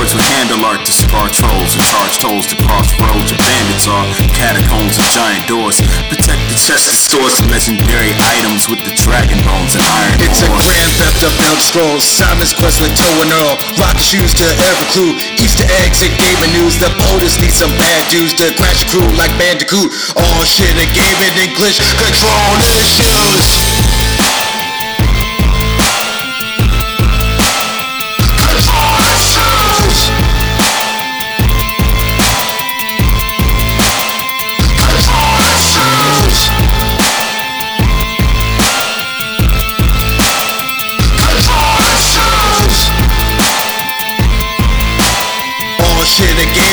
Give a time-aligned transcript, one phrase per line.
[0.00, 3.84] Androids with handle art to scar trolls and charge tolls to cross roads where bandits
[3.84, 4.08] are.
[4.32, 5.76] Catacombs and giant doors.
[6.08, 10.48] Protect the chest stores the legendary items with the dragon bones and iron It's a
[10.56, 12.00] grand theft of Elder Scrolls.
[12.08, 13.60] Simon's Quest with Toe and Earl.
[13.76, 15.12] Rock shoes to every clue.
[15.36, 16.80] Easter eggs and gaming news.
[16.80, 19.92] The POTUS need some bad dudes to crash a crew like Bandicoot.
[20.16, 23.04] All shit and gaming and glitch control issues.
[23.04, 23.89] Control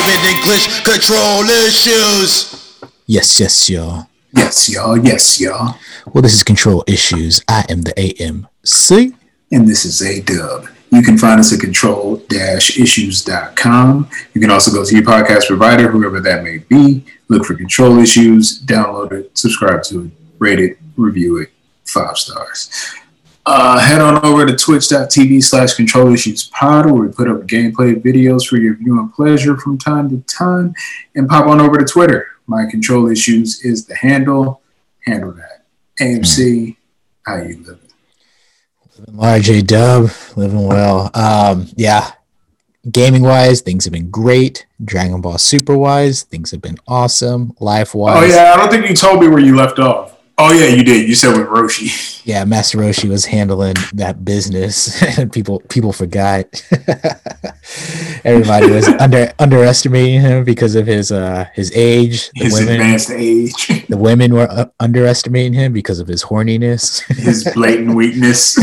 [0.08, 2.82] shit and gaming control issues.
[3.06, 4.08] Yes, yes, y'all.
[4.34, 4.98] Yes, y'all.
[4.98, 5.76] Yes, y'all.
[6.14, 7.42] Well, this is Control Issues.
[7.48, 9.14] I am the AMC.
[9.52, 10.68] And this is A Dub.
[10.92, 14.10] You can find us at control issues.com.
[14.34, 17.06] You can also go to your podcast provider, whoever that may be.
[17.28, 21.50] Look for Control Issues, download it, subscribe to it, rate it, review it,
[21.86, 22.70] five stars.
[23.50, 27.96] Uh, head on over to twitch.tv slash control issues pod where we put up gameplay
[27.96, 30.74] videos for your viewing pleasure from time to time.
[31.16, 32.28] And pop on over to Twitter.
[32.46, 34.62] My control issues is the handle.
[35.06, 35.64] Handle that.
[36.02, 36.76] AMC,
[37.26, 37.80] how you living?
[39.18, 41.10] RJ Dub, living well.
[41.14, 42.12] Um, yeah.
[42.92, 44.66] Gaming wise, things have been great.
[44.84, 47.56] Dragon Ball Super wise, things have been awesome.
[47.62, 50.17] Life wise, Oh yeah, I don't think you told me where you left off.
[50.40, 51.08] Oh yeah, you did.
[51.10, 52.22] You said with Roshi.
[52.26, 56.46] yeah, Master Roshi was handling that business, and people people forgot.
[58.24, 62.30] Everybody was under underestimating him because of his uh his age.
[62.36, 67.02] The His women, advanced age, the women were uh, underestimating him because of his horniness.
[67.16, 68.58] his blatant weakness,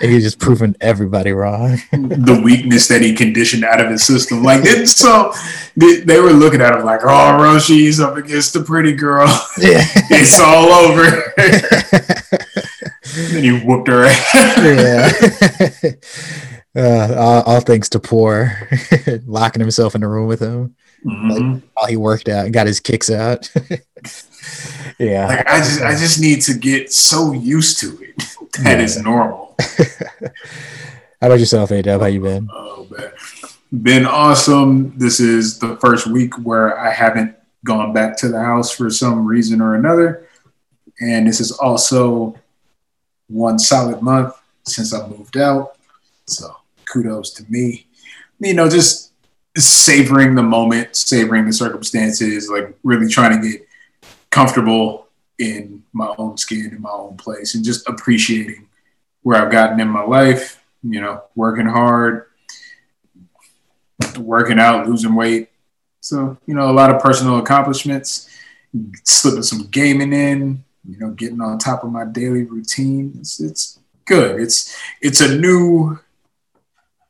[0.00, 1.78] and he's just proving everybody wrong.
[1.92, 4.42] the weakness that he conditioned out of his system.
[4.42, 5.32] Like it, so,
[5.76, 9.26] they, they were looking at him like, "Oh, Roshi's up against the pretty girl.
[9.58, 9.84] yeah.
[10.10, 11.32] it's all over."
[13.32, 15.80] then he whooped her ass.
[15.82, 15.90] yeah.
[16.76, 18.56] Uh, all, all thanks to poor
[19.26, 21.62] locking himself in the room with him Mhm.
[21.74, 23.50] while he worked out, and got his kicks out.
[24.98, 28.16] Yeah, Like I just, I just need to get so used to it
[28.62, 28.82] that Yeah.
[28.84, 29.56] it's normal.
[31.20, 32.00] How about yourself, A Dub?
[32.00, 32.48] How you been?
[32.52, 33.10] Oh man,
[33.82, 34.94] been awesome.
[34.98, 39.26] This is the first week where I haven't gone back to the house for some
[39.26, 40.26] reason or another,
[41.00, 42.36] and this is also
[43.28, 44.34] one solid month
[44.64, 45.76] since I moved out.
[46.26, 46.56] So
[46.90, 47.86] kudos to me.
[48.38, 49.12] You know, just
[49.58, 53.66] savoring the moment, savoring the circumstances, like really trying to get
[54.30, 55.08] comfortable
[55.38, 58.68] in my own skin, in my own place, and just appreciating
[59.22, 60.62] where I've gotten in my life.
[60.82, 62.26] You know, working hard,
[64.18, 65.50] working out, losing weight.
[66.00, 68.30] So, you know, a lot of personal accomplishments,
[69.04, 73.14] slipping some gaming in, you know, getting on top of my daily routine.
[73.18, 74.40] It's, it's good.
[74.40, 75.98] It's it's a new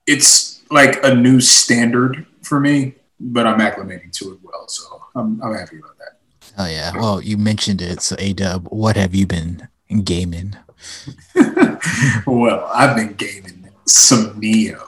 [0.06, 4.66] it's like a new standard for me, but I'm acclimating to it well.
[4.68, 6.19] So I'm, I'm happy about that.
[6.58, 6.92] Oh yeah.
[6.94, 8.02] Well, you mentioned it.
[8.02, 9.68] So A Dub, what have you been
[10.04, 10.56] gaming?
[12.26, 14.80] well, I've been gaming some Nioh.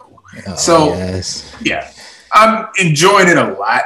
[0.47, 1.55] Oh, So- yes.
[1.63, 1.91] yeah,
[2.33, 3.83] I'm enjoying it a lot.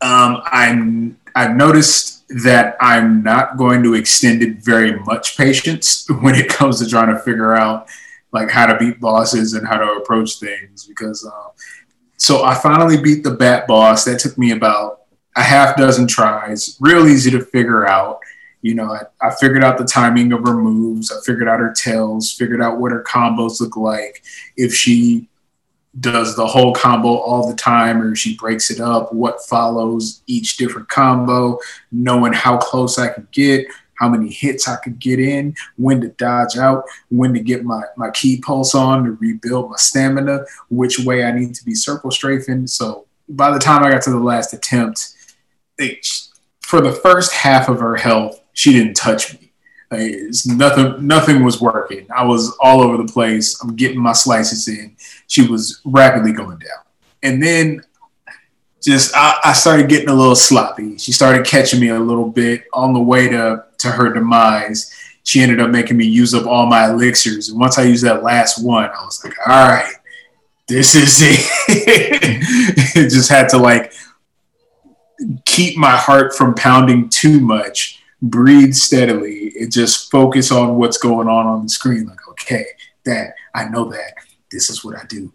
[0.00, 6.34] Um, I'm I've noticed that I'm not going to extend it very much patience when
[6.34, 7.88] it comes to trying to figure out
[8.32, 11.50] like how to beat bosses and how to approach things because um,
[12.16, 14.04] so I finally beat the bat boss.
[14.04, 14.97] That took me about
[15.38, 16.76] a half dozen tries.
[16.80, 18.18] Real easy to figure out.
[18.60, 21.12] You know, I, I figured out the timing of her moves.
[21.12, 22.32] I figured out her tails.
[22.32, 24.22] Figured out what her combos look like.
[24.56, 25.28] If she
[26.00, 30.56] does the whole combo all the time or she breaks it up, what follows each
[30.56, 31.58] different combo,
[31.92, 36.08] knowing how close I could get, how many hits I could get in, when to
[36.08, 40.98] dodge out, when to get my, my Ki Pulse on to rebuild my stamina, which
[40.98, 42.66] way I need to be circle strafing.
[42.66, 45.14] So by the time I got to the last attempt,
[46.60, 49.52] for the first half of her health, she didn't touch me.
[49.90, 50.12] Like,
[50.46, 52.06] nothing, nothing was working.
[52.14, 53.58] I was all over the place.
[53.62, 54.94] I'm getting my slices in.
[55.28, 56.84] She was rapidly going down,
[57.22, 57.82] and then
[58.82, 60.98] just I, I started getting a little sloppy.
[60.98, 64.92] She started catching me a little bit on the way to to her demise.
[65.24, 68.22] She ended up making me use up all my elixirs, and once I used that
[68.22, 69.94] last one, I was like, "All right,
[70.66, 71.50] this is it."
[72.96, 73.92] it just had to like
[75.44, 78.02] keep my heart from pounding too much.
[78.20, 79.52] Breathe steadily.
[79.60, 82.06] And just focus on what's going on on the screen.
[82.06, 82.66] Like okay
[83.08, 84.14] that i know that.
[84.50, 85.32] This is what i do.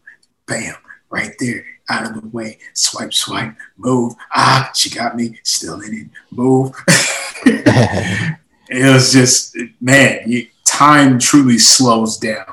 [0.47, 0.75] Bam,
[1.09, 4.13] right there, out of the way, swipe, swipe, move.
[4.35, 6.74] Ah, she got me, still in it, move.
[7.45, 12.45] it was just, man, you, time truly slows down.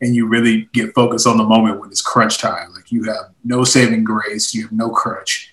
[0.00, 2.74] And you really get focused on the moment when it's crunch time.
[2.74, 5.51] Like you have no saving grace, you have no crunch.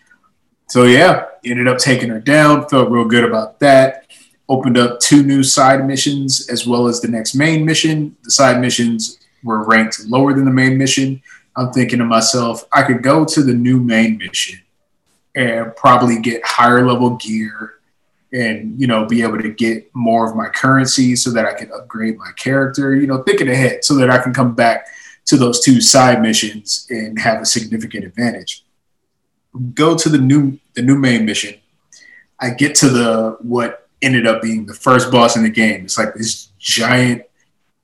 [0.70, 2.70] So yeah, ended up taking her down.
[2.70, 4.06] Felt real good about that.
[4.48, 8.16] Opened up two new side missions as well as the next main mission.
[8.24, 11.22] The side missions were ranked lower than the main mission.
[11.56, 14.60] I'm thinking to myself, I could go to the new main mission
[15.36, 17.76] and probably get higher level gear
[18.32, 21.72] and you know be able to get more of my currency so that I can
[21.72, 22.96] upgrade my character.
[22.96, 24.88] You know, thinking ahead so that I can come back
[25.26, 28.64] to those two side missions and have a significant advantage.
[29.74, 31.56] Go to the new the new main mission.
[32.40, 35.84] I get to the what ended up being the first boss in the game.
[35.84, 37.24] It's like this giant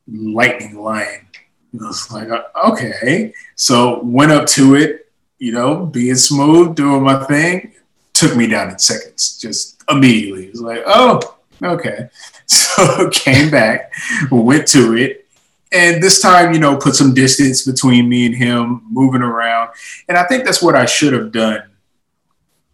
[0.07, 1.27] lightning lion.
[1.71, 3.33] And I was like, uh, okay.
[3.55, 7.73] So went up to it, you know, being smooth, doing my thing.
[8.13, 10.45] Took me down in seconds, just immediately.
[10.45, 12.09] It was like, oh, okay.
[12.47, 13.91] So came back,
[14.29, 15.24] went to it,
[15.71, 19.71] and this time, you know, put some distance between me and him, moving around.
[20.07, 21.63] And I think that's what I should have done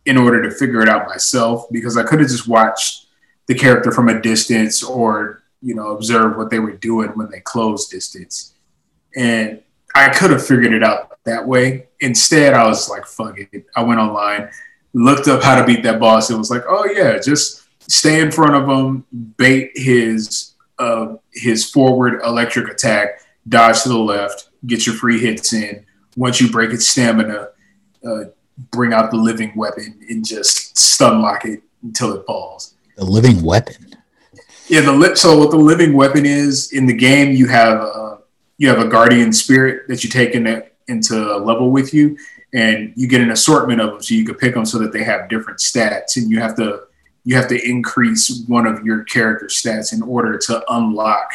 [0.06, 3.08] in order to figure it out myself, because I could have just watched
[3.48, 7.40] the character from a distance or, you know, observe what they were doing when they
[7.40, 8.54] closed distance.
[9.16, 9.62] And
[9.94, 11.88] I could have figured it out that way.
[12.00, 13.66] Instead, I was like, fuck it.
[13.76, 14.50] I went online,
[14.94, 18.32] looked up how to beat that boss, and was like, oh, yeah, just stay in
[18.32, 19.06] front of him,
[19.38, 20.51] bait his
[20.82, 25.86] uh, his forward electric attack, dodge to the left, get your free hits in.
[26.18, 27.50] Once you break its stamina,
[28.06, 28.24] uh,
[28.72, 32.74] bring out the living weapon and just stun lock it until it falls.
[32.98, 33.96] The living weapon.
[34.68, 35.18] Yeah, the lip.
[35.18, 38.18] So what the living weapon is in the game, you have uh,
[38.58, 42.18] you have a guardian spirit that you take in into a level with you,
[42.54, 45.04] and you get an assortment of them, so you can pick them so that they
[45.04, 46.84] have different stats, and you have to
[47.24, 51.32] you have to increase one of your character stats in order to unlock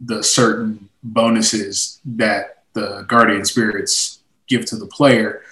[0.00, 5.42] the certain bonuses that the guardian spirits give to the player.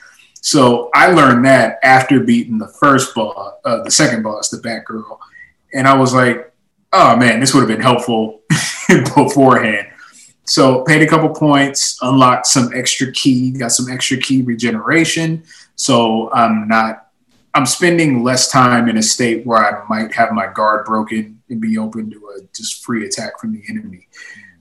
[0.41, 5.19] So I learned that after beating the first boss, uh, the second boss, the Batgirl,
[5.75, 6.53] and I was like,
[6.93, 8.41] "Oh man, this would have been helpful
[9.15, 9.89] beforehand."
[10.45, 15.43] So paid a couple points, unlocked some extra Ki, got some extra Ki regeneration.
[15.77, 17.08] So I'm not
[17.55, 21.61] I'm spending less time in a state where I might have my guard broken and
[21.61, 24.07] be open to a just free attack from the enemy.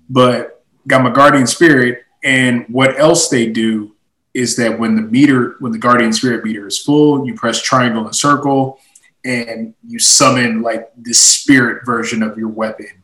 [0.09, 3.95] But got my guardian spirit, and what else they do
[4.33, 8.05] is that when the meter, when the guardian spirit meter is full, you press triangle
[8.05, 8.79] and circle,
[9.25, 13.03] and you summon like this spirit version of your weapon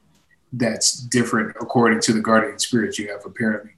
[0.54, 3.72] that's different according to the guardian spirit you have apparently,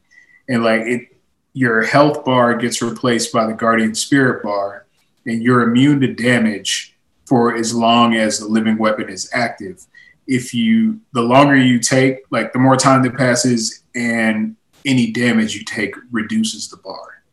[0.50, 1.18] and like it,
[1.54, 4.85] your health bar gets replaced by the guardian spirit bar
[5.26, 6.96] and you're immune to damage
[7.26, 9.86] for as long as the living weapon is active.
[10.28, 14.56] If you, the longer you take, like the more time that passes, and
[14.86, 17.24] any damage you take reduces the bar.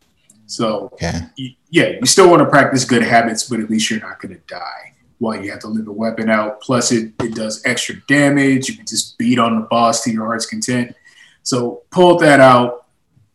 [0.47, 1.21] So, Okay.
[1.37, 4.35] you, yeah, you still want to practice good habits, but at least you're not going
[4.35, 6.61] to die while you have to live a weapon out.
[6.61, 8.69] Plus, it, it does extra damage.
[8.69, 10.95] You can just beat on the boss to your heart's content.
[11.43, 12.87] So, pull that out,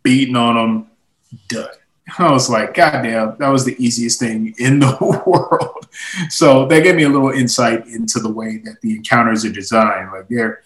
[0.03, 0.91] beating on them,
[1.49, 1.69] done.
[2.19, 5.87] I was like, God damn, that was the easiest thing in the world.
[6.29, 10.11] So that gave me a little insight into the way that the encounters are designed.
[10.11, 10.61] Like they're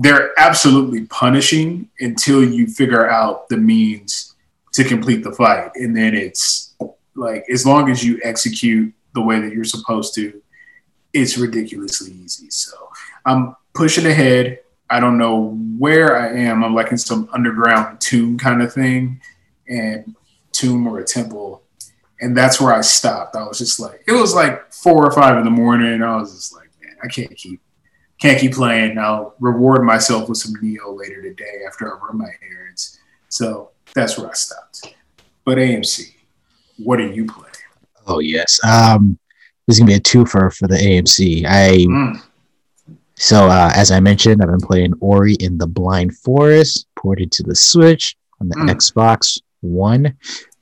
[0.00, 4.36] they're absolutely punishing until you figure out the means
[4.72, 5.72] to complete the fight.
[5.74, 6.76] And then it's
[7.16, 10.40] like as long as you execute the way that you're supposed to,
[11.12, 12.48] it's ridiculously easy.
[12.50, 12.76] So
[13.24, 14.60] I'm pushing ahead.
[14.88, 16.62] I don't know where I am.
[16.62, 19.20] I'm like in some underground tomb kind of thing.
[19.68, 20.14] And
[20.58, 21.62] tomb or a temple.
[22.20, 23.36] And that's where I stopped.
[23.36, 25.92] I was just like, it was like four or five in the morning.
[25.92, 27.60] And I was just like, man, I can't keep
[28.20, 28.98] can't keep playing.
[28.98, 32.98] I'll reward myself with some Nioh later today after I run my errands.
[33.28, 34.92] So that's where I stopped.
[35.44, 36.14] But AMC,
[36.78, 37.48] what do you play?
[38.08, 38.58] Oh yes.
[38.64, 39.16] Um,
[39.68, 41.44] this is gonna be a twofer for the AMC.
[41.46, 42.20] I Mm,
[43.14, 47.42] so uh, as I mentioned, I've been playing Ori and the Blind Forest, ported to
[47.44, 48.70] the Switch on the Mm.
[48.70, 50.16] Xbox One.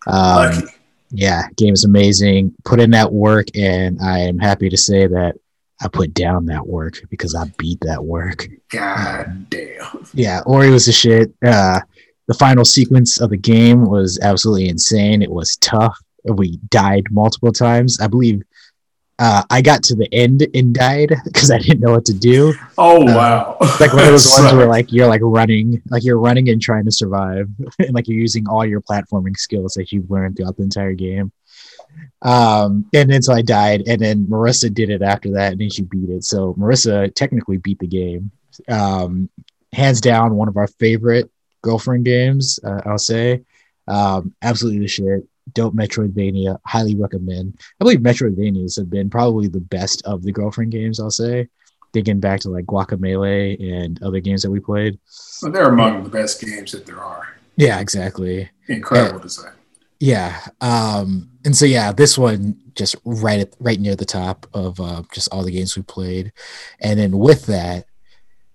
[0.07, 0.67] Um, lucky.
[1.11, 2.55] yeah, game is amazing.
[2.65, 5.35] Put in that work, and I am happy to say that
[5.81, 8.49] I put down that work because I beat that work.
[8.71, 10.07] God damn.
[10.15, 11.33] Yeah, Ori was the shit.
[11.45, 11.81] Uh,
[12.29, 15.23] the final sequence of the game was absolutely insane.
[15.23, 15.97] It was tough.
[16.25, 18.01] We died multiple times.
[18.01, 18.43] I believe
[19.19, 22.55] uh, I got to the end and died because I didn't know what to do.
[22.77, 23.57] Oh wow!
[23.61, 26.61] Uh, like one of those ones where like you're like running, like you're running and
[26.61, 30.57] trying to survive, and like you're using all your platforming skills that you've learned throughout
[30.57, 31.33] the entire game.
[32.23, 35.71] Um, and then so I died, and then Marissa did it after that, and then
[35.71, 36.25] she beat it.
[36.25, 38.31] So Marissa technically beat the game.
[38.69, 39.31] Um,
[39.73, 41.31] hands down, one of our favorite
[41.63, 42.61] girlfriend games.
[42.63, 43.43] Uh, I'll say,
[43.89, 46.59] um, absolutely the shit dope Metroidvania.
[46.67, 47.59] Highly recommend.
[47.81, 51.01] I believe Metroidvanias have been probably the best of the girlfriend games.
[51.01, 51.49] I'll say,
[51.93, 54.99] digging back to like Guacamelee and other games that we played.
[55.43, 57.37] Well, they're among the best games that there are.
[57.57, 58.51] Yeah, exactly.
[58.69, 59.53] Incredible design.
[59.99, 60.47] Yeah.
[60.61, 65.03] Um, and so yeah, this one just right at right near the top of uh,
[65.13, 66.33] just all the games we played,
[66.81, 67.87] and then with that,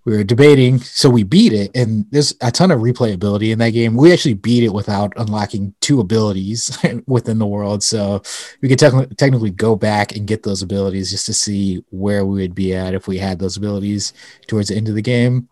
[0.03, 3.69] we were debating so we beat it and there's a ton of replayability in that
[3.69, 3.95] game.
[3.95, 6.77] We actually beat it without unlocking two abilities
[7.07, 8.21] within the world so
[8.61, 12.41] we could te- technically go back and get those abilities just to see where we
[12.41, 14.13] would be at if we had those abilities
[14.47, 15.47] towards the end of the game.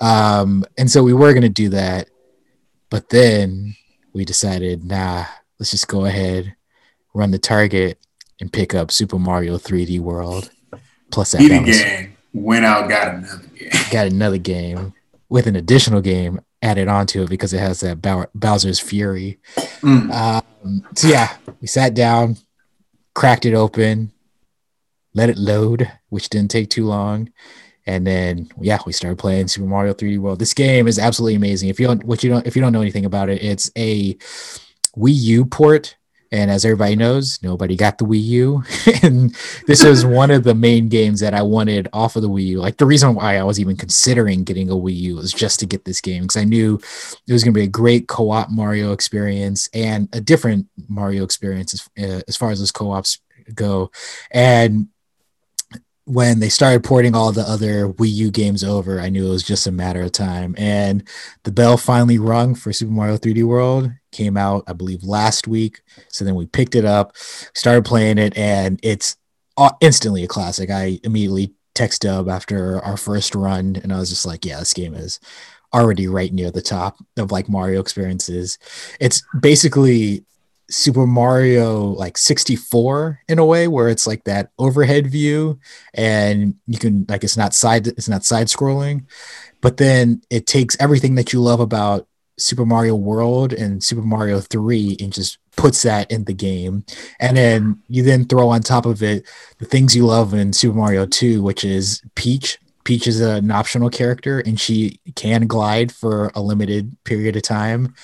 [0.00, 2.08] Um, and so we were going to do that
[2.90, 3.74] but then
[4.12, 5.24] we decided nah
[5.58, 6.54] let's just go ahead
[7.14, 7.98] run the target
[8.40, 10.50] and pick up super mario 3d world
[11.10, 13.70] plus that game went out, got another game.
[13.90, 14.94] Got another game
[15.28, 18.00] with an additional game added onto it because it has that
[18.34, 19.38] Bowser's Fury.
[19.80, 20.10] Mm.
[20.12, 22.36] Um, so yeah, we sat down,
[23.14, 24.12] cracked it open,
[25.14, 27.32] let it load, which didn't take too long,
[27.86, 30.38] and then yeah, we started playing Super Mario 3D World.
[30.38, 31.68] This game is absolutely amazing.
[31.68, 34.14] If you don't, what you don't, if you don't know anything about it, it's a
[34.96, 35.96] Wii U port
[36.32, 38.62] and as everybody knows, nobody got the Wii U.
[39.02, 39.34] and
[39.66, 42.60] this was one of the main games that I wanted off of the Wii U.
[42.60, 45.66] Like the reason why I was even considering getting a Wii U was just to
[45.66, 46.76] get this game because I knew
[47.26, 51.24] it was going to be a great co op Mario experience and a different Mario
[51.24, 53.18] experience as, uh, as far as those co ops
[53.54, 53.90] go.
[54.30, 54.88] And
[56.10, 59.44] when they started porting all the other Wii U games over, I knew it was
[59.44, 60.56] just a matter of time.
[60.58, 61.06] And
[61.44, 63.90] the bell finally rung for Super Mario 3D World.
[64.10, 65.82] Came out, I believe, last week.
[66.08, 69.16] So then we picked it up, started playing it, and it's
[69.56, 70.68] uh, instantly a classic.
[70.68, 74.74] I immediately text Dub after our first run, and I was just like, "Yeah, this
[74.74, 75.20] game is
[75.72, 78.58] already right near the top of like Mario experiences."
[78.98, 80.24] It's basically
[80.70, 85.58] Super Mario like 64 in a way where it's like that overhead view
[85.94, 89.06] and you can like it's not side it's not side scrolling
[89.60, 92.06] but then it takes everything that you love about
[92.38, 96.84] Super Mario World and Super Mario 3 and just puts that in the game.
[97.18, 100.76] And then you then throw on top of it the things you love in Super
[100.76, 102.58] Mario 2 which is Peach
[102.90, 107.94] Peach is an optional character and she can glide for a limited period of time.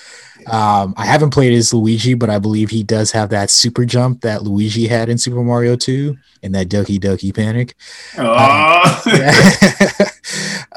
[0.49, 4.21] Um, I haven't played as Luigi, but I believe he does have that super jump
[4.21, 7.75] that Luigi had in Super Mario 2 and that Doki Doki Panic.
[8.17, 10.07] Uh, yeah.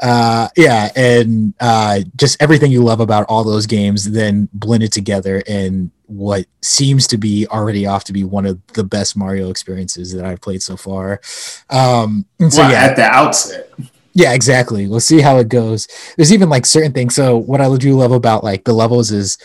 [0.01, 5.41] uh, yeah, and uh, just everything you love about all those games then blended together
[5.47, 10.13] in what seems to be already off to be one of the best Mario experiences
[10.13, 11.21] that I've played so far.
[11.69, 13.71] Um, so well, yeah, at the outset.
[14.13, 14.87] Yeah, exactly.
[14.87, 15.87] We'll see how it goes.
[16.17, 17.15] There's even like certain things.
[17.15, 19.37] So what I do love about like the levels is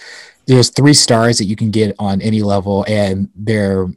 [0.46, 3.88] there's three stars that you can get on any level, and they're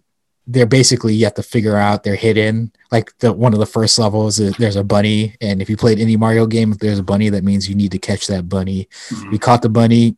[0.48, 2.72] they're basically you have to figure out they're hidden.
[2.92, 6.00] Like the one of the first levels, is, there's a bunny, and if you played
[6.00, 8.88] any Mario game, if there's a bunny, that means you need to catch that bunny.
[9.10, 9.32] Mm-hmm.
[9.32, 10.16] We caught the bunny,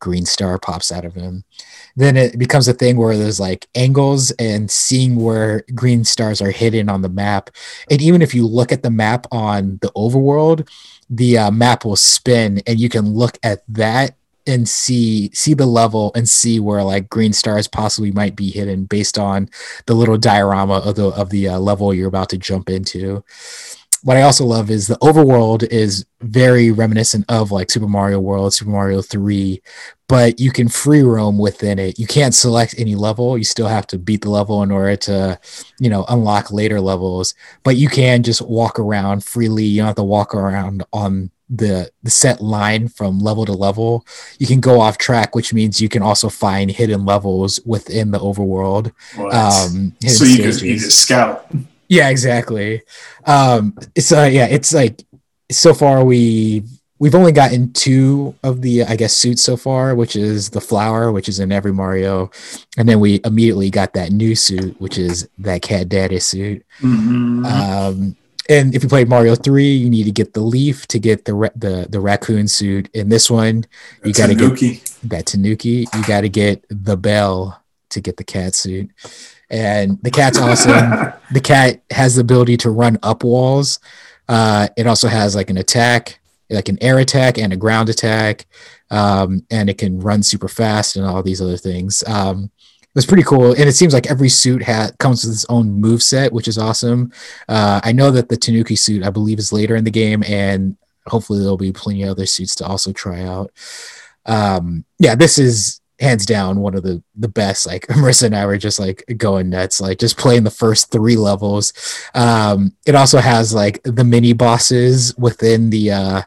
[0.00, 1.44] green star pops out of him
[1.96, 6.50] then it becomes a thing where there's like angles and seeing where green stars are
[6.50, 7.50] hidden on the map.
[7.90, 10.68] And even if you look at the map on the overworld,
[11.08, 15.66] the uh, map will spin and you can look at that and see see the
[15.66, 19.48] level and see where like green stars possibly might be hidden based on
[19.86, 23.24] the little diorama of the of the uh, level you're about to jump into
[24.04, 28.52] what I also love is the overworld is very reminiscent of like Super Mario World,
[28.52, 29.62] Super Mario 3,
[30.08, 31.98] but you can free roam within it.
[31.98, 33.38] You can't select any level.
[33.38, 35.40] You still have to beat the level in order to,
[35.80, 39.64] you know, unlock later levels, but you can just walk around freely.
[39.64, 44.06] You don't have to walk around on the the set line from level to level.
[44.38, 48.18] You can go off track, which means you can also find hidden levels within the
[48.18, 48.92] overworld.
[49.32, 51.50] Um, so you can, you can scout.
[51.88, 52.82] Yeah, exactly.
[53.26, 55.02] Um, it's uh, yeah, it's like
[55.50, 56.64] so far we
[56.98, 61.12] we've only gotten two of the I guess suits so far, which is the flower,
[61.12, 62.30] which is in every Mario,
[62.76, 66.64] and then we immediately got that new suit, which is that cat daddy suit.
[66.80, 67.44] Mm-hmm.
[67.44, 68.16] Um,
[68.48, 71.50] and if you played Mario three, you need to get the leaf to get the
[71.56, 72.88] the the raccoon suit.
[72.94, 73.64] In this one,
[74.04, 75.86] you got to get that Tanuki.
[75.92, 78.90] You got to get the bell to get the cat suit
[79.54, 81.12] and the cat's awesome.
[81.32, 83.78] the cat has the ability to run up walls.
[84.28, 86.18] Uh, it also has like an attack,
[86.50, 88.46] like an air attack and a ground attack,
[88.90, 92.02] um, and it can run super fast and all these other things.
[92.08, 92.50] Um,
[92.82, 95.70] it was pretty cool, and it seems like every suit ha- comes with its own
[95.80, 97.12] move set, which is awesome.
[97.48, 100.76] Uh, I know that the Tanuki suit, I believe, is later in the game, and
[101.06, 103.52] hopefully there'll be plenty of other suits to also try out.
[104.26, 108.46] Um, yeah, this is hands down one of the the best like marissa and i
[108.46, 111.72] were just like going nuts like just playing the first three levels
[112.14, 116.22] um it also has like the mini bosses within the uh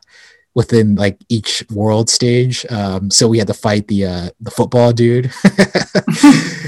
[0.56, 4.92] within like each world stage um so we had to fight the uh the football
[4.92, 5.32] dude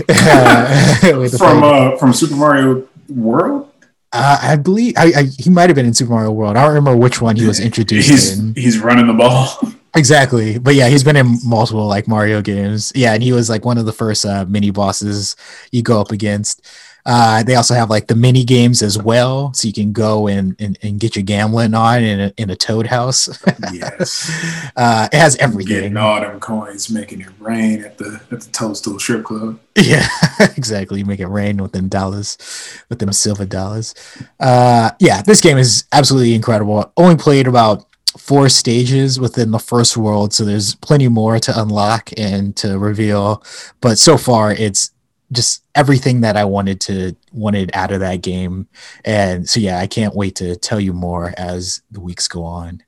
[0.10, 3.66] uh, from uh from super mario world
[4.12, 6.58] uh, I believe I, I, he might have been in Super Mario World.
[6.58, 8.56] I don't remember which one he was introduced he's, in.
[8.56, 9.60] He's running the ball.
[9.96, 10.60] Exactly.
[10.60, 12.92] But yeah, he's been in multiple like Mario games.
[12.96, 15.36] Yeah, and he was like one of the first uh, mini bosses
[15.72, 16.66] you go up against.
[17.06, 20.56] Uh, they also have like the mini games as well, so you can go and,
[20.60, 23.28] and, and get your gambling on in a, in a Toad house.
[23.74, 24.30] yes,
[24.76, 25.76] uh, it has everything.
[25.76, 29.60] Getting all them coins, making it rain at the at the Toadstool Strip Club.
[29.76, 30.08] Yeah,
[30.40, 31.00] exactly.
[31.00, 32.38] You make it rain with them dollars,
[32.90, 33.96] with them silver dollars.
[34.40, 36.92] Uh, yeah, this game is absolutely incredible.
[36.96, 37.86] Only played about
[38.18, 43.44] four stages within the first world, so there's plenty more to unlock and to reveal.
[43.82, 44.92] But so far, it's
[45.32, 48.68] just everything that I wanted to wanted out of that game,
[49.06, 52.84] and so yeah, I can't wait to tell you more as the weeks go on.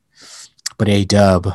[0.77, 1.53] But a dub,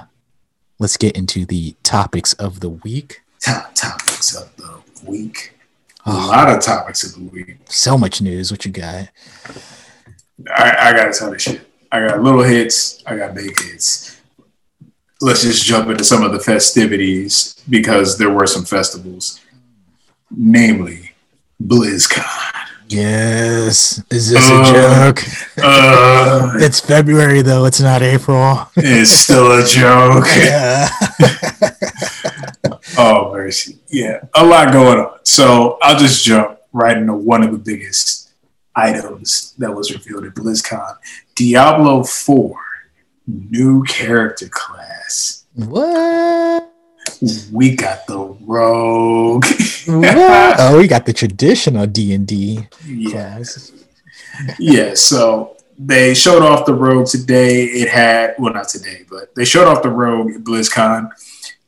[0.78, 3.22] let's get into the topics of the week.
[3.40, 5.54] Top topics of the week.
[6.04, 7.56] A lot of topics of the week.
[7.68, 8.52] So much news.
[8.52, 9.08] What you got?
[10.54, 11.60] I, I gotta tell you shit.
[11.96, 14.20] I got little hits, I got big hits.
[15.22, 19.40] Let's just jump into some of the festivities because there were some festivals,
[20.30, 21.12] namely
[21.62, 22.52] BlizzCon.
[22.88, 24.02] Yes.
[24.10, 25.22] Is this uh, a joke?
[25.56, 27.64] Uh, it's February though.
[27.64, 28.68] It's not April.
[28.76, 30.26] It's still a joke.
[30.36, 30.90] Yeah.
[32.98, 33.78] oh mercy.
[33.88, 35.18] Yeah, a lot going on.
[35.22, 38.32] So I'll just jump right into one of the biggest
[38.74, 40.96] items that was revealed at BlizzCon.
[41.36, 42.56] Diablo 4,
[43.26, 45.44] new character class.
[45.54, 46.72] What?
[47.52, 49.44] We got the rogue.
[49.88, 52.66] oh, we got the traditional D and D
[53.10, 53.70] class.
[54.58, 54.94] yeah.
[54.94, 57.64] So they showed off the rogue today.
[57.64, 61.10] It had well, not today, but they showed off the rogue at BlizzCon,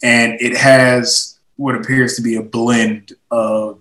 [0.02, 3.80] and it has what appears to be a blend of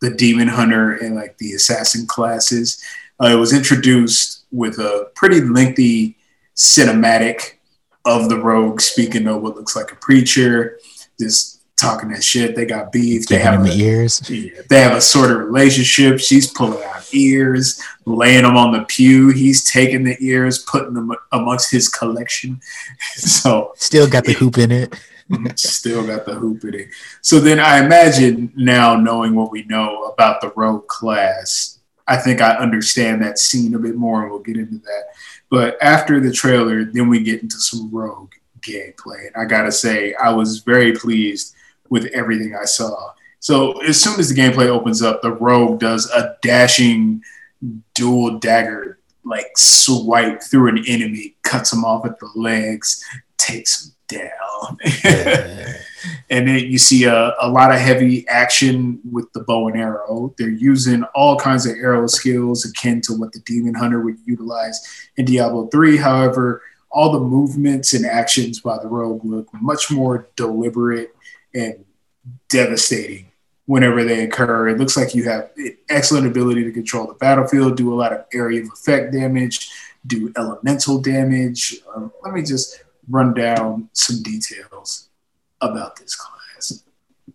[0.00, 2.82] the demon hunter and like the assassin classes.
[3.22, 6.16] Uh, it was introduced with a pretty lengthy
[6.54, 7.54] cinematic
[8.04, 10.78] of the rogue speaking of what looks like a preacher,
[11.18, 12.56] just talking that shit.
[12.56, 13.26] They got beef.
[13.26, 14.28] They have a, ears.
[14.30, 16.20] Yeah, they have a sort of relationship.
[16.20, 19.30] She's pulling out ears, laying them on the pew.
[19.30, 22.60] He's taking the ears, putting them amongst his collection.
[23.14, 24.94] so still got the hoop in it.
[25.30, 25.56] Mm-hmm.
[25.56, 26.88] still got the hoop in it.
[27.20, 31.75] So then I imagine now knowing what we know about the rogue class
[32.08, 35.04] I think I understand that scene a bit more, and we'll get into that.
[35.50, 40.14] But after the trailer, then we get into some Rogue gameplay, and I gotta say,
[40.14, 41.54] I was very pleased
[41.88, 43.12] with everything I saw.
[43.40, 47.22] So as soon as the gameplay opens up, the Rogue does a dashing
[47.94, 53.04] dual dagger like swipe through an enemy, cuts him off at the legs,
[53.36, 54.78] takes him down.
[55.04, 55.76] Yeah.
[56.30, 60.34] And then you see a, a lot of heavy action with the bow and arrow.
[60.38, 65.08] They're using all kinds of arrow skills akin to what the Demon Hunter would utilize
[65.16, 65.96] in Diablo 3.
[65.96, 71.14] However, all the movements and actions by the rogue look much more deliberate
[71.54, 71.84] and
[72.48, 73.30] devastating
[73.66, 74.68] whenever they occur.
[74.68, 75.50] It looks like you have
[75.88, 79.70] excellent ability to control the battlefield, do a lot of area of effect damage,
[80.06, 81.76] do elemental damage.
[81.94, 85.05] Um, let me just run down some details
[85.60, 86.82] about this class.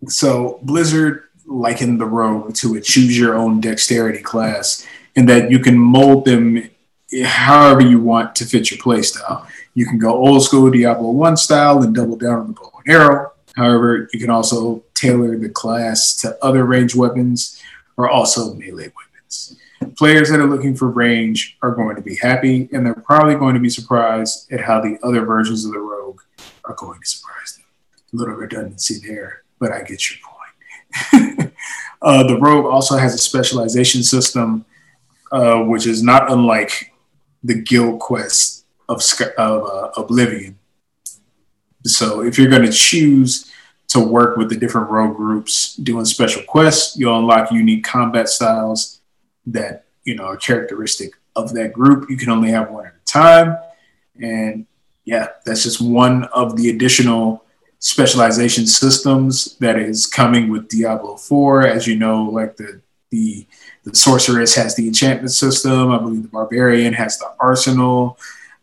[0.07, 5.59] So Blizzard likened the rogue to a choose your own dexterity class in that you
[5.59, 6.69] can mold them
[7.25, 9.45] however you want to fit your playstyle.
[9.73, 12.93] You can go old school Diablo 1 style and double down on the bow and
[12.93, 13.31] arrow.
[13.55, 17.61] However, you can also tailor the class to other range weapons
[17.97, 19.57] or also melee weapons.
[19.97, 23.55] Players that are looking for range are going to be happy, and they're probably going
[23.55, 26.21] to be surprised at how the other versions of the rogue
[26.65, 27.50] are going to surprise
[28.11, 31.53] little redundancy there, but I get your point.
[32.01, 34.65] uh, the rogue also has a specialization system,
[35.31, 36.93] uh, which is not unlike
[37.43, 39.01] the guild quest of,
[39.37, 40.57] of uh, Oblivion.
[41.83, 43.51] So if you're going to choose
[43.91, 46.97] to work with the different rogue groups doing special quests.
[46.97, 49.01] You'll unlock unique combat styles
[49.47, 52.09] that you know are characteristic of that group.
[52.09, 53.57] You can only have one at a time,
[54.21, 54.65] and
[55.03, 57.43] yeah, that's just one of the additional
[57.81, 61.67] specialization systems that is coming with Diablo 4.
[61.67, 63.45] As you know, like the the
[63.83, 65.91] the sorceress has the enchantment system.
[65.91, 68.17] I believe the barbarian has the arsenal.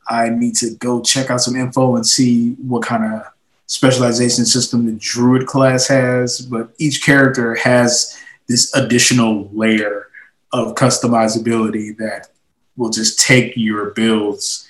[0.09, 3.26] I need to go check out some info and see what kind of
[3.66, 6.40] specialization system the druid class has.
[6.40, 10.07] But each character has this additional layer
[10.52, 12.28] of customizability that
[12.76, 14.67] will just take your builds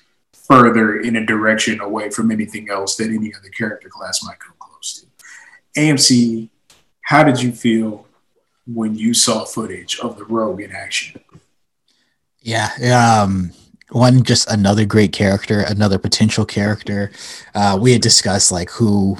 [0.49, 4.55] further in a direction away from anything else that any other character class might come
[4.59, 5.81] close to.
[5.81, 6.49] AMC,
[7.03, 8.07] how did you feel
[8.67, 11.21] when you saw footage of the rogue in action?
[12.41, 13.53] Yeah, um,
[13.91, 17.11] one just another great character, another potential character.
[17.55, 19.19] Uh, we had discussed like who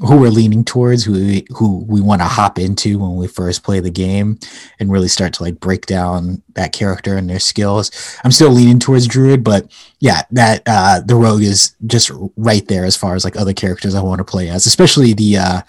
[0.00, 3.62] who we're leaning towards, who we, who we want to hop into when we first
[3.62, 4.38] play the game,
[4.80, 7.90] and really start to like break down that character and their skills.
[8.24, 12.84] I'm still leaning towards Druid, but yeah, that uh, the Rogue is just right there
[12.84, 15.60] as far as like other characters I want to play as, especially the uh,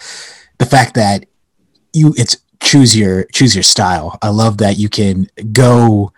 [0.58, 1.26] the fact that
[1.92, 4.18] you it's choose your choose your style.
[4.22, 6.12] I love that you can go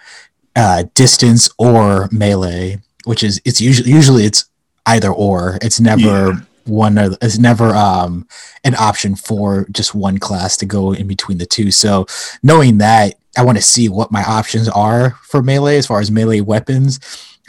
[0.56, 4.46] uh, distance or melee, which is it's usually usually it's
[4.86, 5.58] either or.
[5.60, 6.40] It's never yeah.
[6.68, 6.98] One.
[6.98, 8.26] It's never um,
[8.64, 11.70] an option for just one class to go in between the two.
[11.70, 12.06] So
[12.42, 16.10] knowing that, I want to see what my options are for melee as far as
[16.10, 16.98] melee weapons.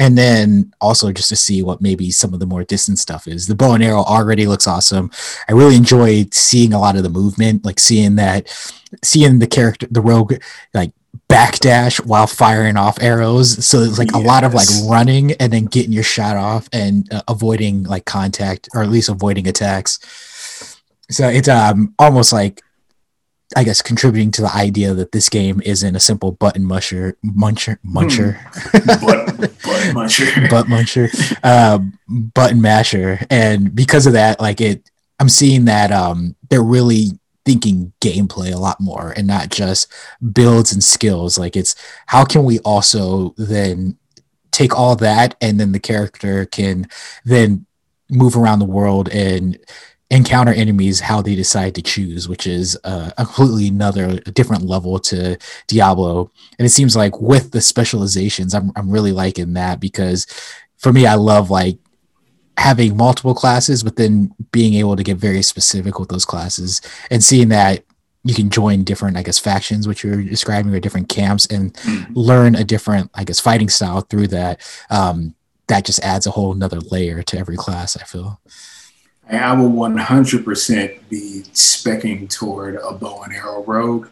[0.01, 3.47] And then also just to see what maybe some of the more distant stuff is.
[3.47, 5.12] The bow and arrow already looks awesome.
[5.49, 8.47] I really enjoyed seeing a lot of the movement, like seeing that,
[9.03, 10.36] seeing the character, the rogue,
[10.73, 10.93] like
[11.29, 13.65] backdash while firing off arrows.
[13.65, 14.21] So it's like yes.
[14.21, 18.05] a lot of like running and then getting your shot off and uh, avoiding like
[18.05, 19.99] contact or at least avoiding attacks.
[21.11, 22.61] So it's um almost like
[23.55, 27.77] I guess contributing to the idea that this game isn't a simple button musher muncher
[27.85, 29.05] muncher hmm.
[29.05, 34.89] butt, butt muncher butt muncher uh, button masher and because of that like it
[35.19, 39.91] I'm seeing that um they're really thinking gameplay a lot more and not just
[40.33, 41.35] builds and skills.
[41.35, 41.73] Like it's
[42.05, 43.97] how can we also then
[44.51, 46.88] take all that and then the character can
[47.25, 47.65] then
[48.07, 49.57] move around the world and
[50.12, 54.99] encounter enemies how they decide to choose, which is uh, a completely another different level
[54.99, 55.35] to
[55.65, 56.29] Diablo.
[56.59, 60.27] And it seems like with the specializations, I'm I'm really liking that because
[60.77, 61.79] for me, I love like
[62.59, 67.23] having multiple classes, but then being able to get very specific with those classes and
[67.23, 67.83] seeing that
[68.25, 72.13] you can join different, I guess, factions, which you're describing, or different camps, and mm-hmm.
[72.13, 74.59] learn a different, I guess, fighting style through that.
[74.89, 75.35] Um,
[75.67, 77.95] that just adds a whole another layer to every class.
[77.95, 78.41] I feel.
[79.31, 84.09] I will 100% be specking toward a bow and arrow rogue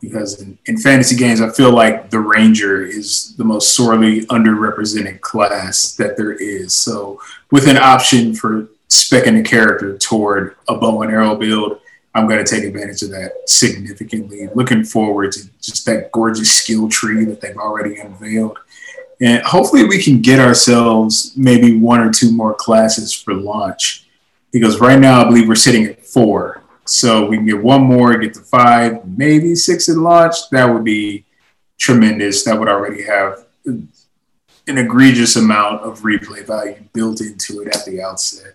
[0.00, 5.20] because in, in, fantasy games, I feel like the ranger is the most sorely underrepresented
[5.20, 6.74] class that there is.
[6.74, 11.80] So, with an option for specking a character toward a bow and arrow build,
[12.14, 14.48] I'm going to take advantage of that significantly.
[14.54, 18.58] Looking forward to just that gorgeous skill tree that they've already unveiled.
[19.20, 24.06] And hopefully, we can get ourselves maybe one or two more classes for launch.
[24.50, 26.59] Because right now, I believe we're sitting at four
[26.90, 30.34] so we can get one more, get to five, maybe six at launch.
[30.50, 31.24] That would be
[31.78, 32.44] tremendous.
[32.44, 33.88] That would already have an
[34.66, 38.54] egregious amount of replay value built into it at the outset.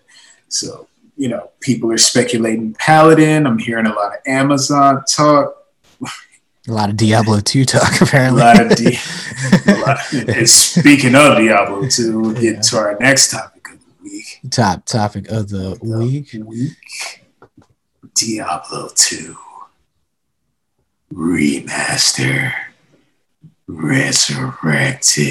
[0.49, 3.47] So, you know, people are speculating Paladin.
[3.47, 5.55] I'm hearing a lot of Amazon talk.
[6.67, 8.41] A lot of Diablo 2 talk, apparently.
[8.41, 8.97] a lot of, Di-
[9.67, 12.61] a lot of speaking of Diablo 2, we'll get yeah.
[12.61, 14.39] to our next topic of the week.
[14.49, 16.35] Top topic of the, the week.
[16.43, 17.24] week.
[18.15, 19.37] Diablo 2
[21.13, 22.53] Remaster
[23.67, 25.25] Resurrected.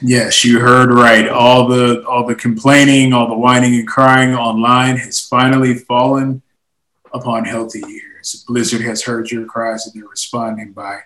[0.00, 1.28] yes, you heard right.
[1.28, 6.42] All the all the complaining, all the whining and crying online has finally fallen
[7.12, 8.44] upon healthy ears.
[8.46, 11.00] Blizzard has heard your cries and they're responding by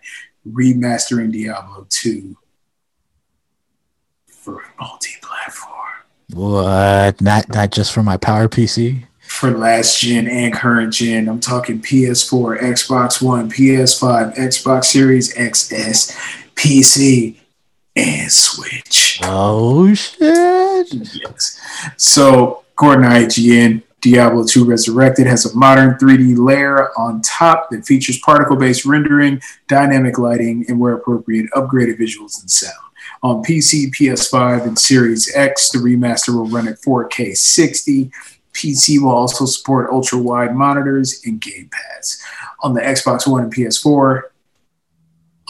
[0.46, 2.36] remastering Diablo 2
[4.26, 5.87] for a multi-platform.
[6.32, 7.20] What?
[7.20, 9.04] Not not just for my power PC?
[9.20, 11.28] For last gen and current gen.
[11.28, 16.16] I'm talking PS4, Xbox One, PS5, Xbox Series XS,
[16.54, 17.36] PC,
[17.94, 19.20] and Switch.
[19.22, 20.92] Oh shit.
[20.92, 21.60] Yes.
[21.96, 27.84] So according to IGN, Diablo 2 Resurrected has a modern 3D layer on top that
[27.84, 32.87] features particle based rendering, dynamic lighting, and where appropriate, upgraded visuals and sound.
[33.22, 38.10] On PC, PS5, and Series X, the remaster will run at 4K 60.
[38.52, 42.20] PC will also support ultra wide monitors and gamepads.
[42.62, 44.22] On the Xbox One and PS4,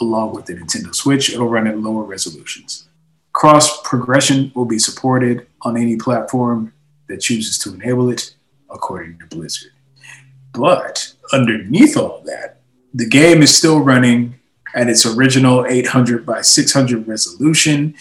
[0.00, 2.88] along with the Nintendo Switch, it'll run at lower resolutions.
[3.32, 6.72] Cross progression will be supported on any platform
[7.08, 8.34] that chooses to enable it,
[8.70, 9.72] according to Blizzard.
[10.52, 12.60] But underneath all that,
[12.94, 14.37] the game is still running
[14.78, 17.94] at its original 800 by 600 resolution.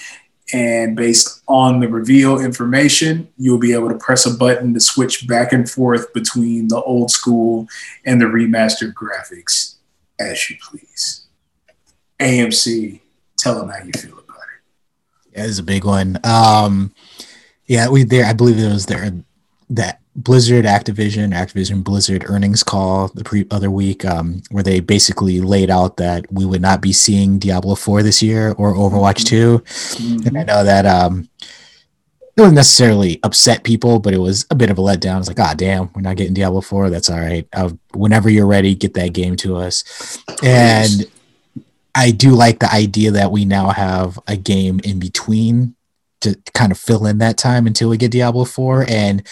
[0.53, 5.27] And based on the reveal information, you'll be able to press a button to switch
[5.27, 7.67] back and forth between the old school
[8.05, 9.75] and the remastered graphics
[10.19, 11.25] as you please.
[12.19, 13.01] AMC,
[13.37, 15.33] tell them how you feel about it.
[15.35, 16.19] Yeah, it's a big one.
[16.23, 16.93] Um,
[17.65, 18.25] yeah, we there.
[18.25, 19.11] I believe it was there
[19.71, 25.41] that Blizzard, Activision, Activision Blizzard earnings call the pre- other week, um, where they basically
[25.41, 29.59] laid out that we would not be seeing Diablo Four this year or Overwatch 2
[29.59, 30.27] mm-hmm.
[30.27, 31.29] and I know that um,
[32.37, 35.19] it wasn't necessarily upset people, but it was a bit of a letdown.
[35.19, 36.89] It's like, ah, damn, we're not getting Diablo Four.
[36.89, 37.47] That's all right.
[37.53, 40.17] Uh, whenever you're ready, get that game to us.
[40.43, 41.05] And
[41.93, 45.75] I do like the idea that we now have a game in between
[46.21, 49.27] to kind of fill in that time until we get Diablo 4 and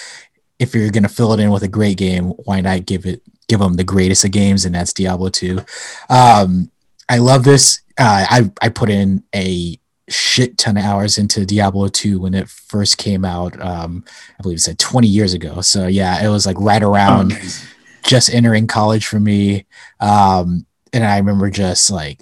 [0.60, 3.22] if you're going to fill it in with a great game why not give it
[3.48, 5.60] give them the greatest of games and that's Diablo 2
[6.10, 6.72] um,
[7.08, 7.82] I love this.
[7.98, 12.50] Uh, I I put in a shit ton of hours into Diablo 2 when it
[12.50, 14.04] first came out um,
[14.38, 15.62] I believe it said 20 years ago.
[15.62, 17.50] So yeah it was like right around oh,
[18.04, 19.66] just entering college for me.
[20.00, 22.20] Um, and I remember just like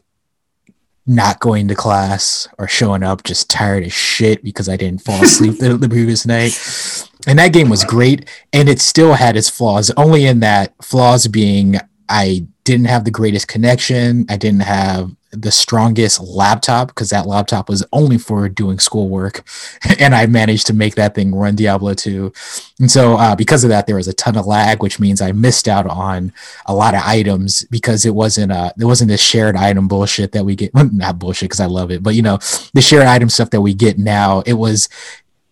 [1.06, 5.22] not going to class or showing up just tired as shit because I didn't fall
[5.22, 6.52] asleep the, the, previous night.
[7.26, 9.92] And that game was great, and it still had its flaws.
[9.96, 11.78] Only in that flaws being
[12.10, 14.26] I didn't have the greatest connection.
[14.30, 19.44] I didn't have the strongest laptop because that laptop was only for doing schoolwork
[20.00, 22.32] and i managed to make that thing run diablo 2
[22.80, 25.32] and so uh, because of that there was a ton of lag which means i
[25.32, 26.32] missed out on
[26.68, 30.46] a lot of items because it wasn't uh there wasn't this shared item bullshit that
[30.46, 32.38] we get not bullshit because i love it but you know
[32.74, 34.88] the shared item stuff that we get now it was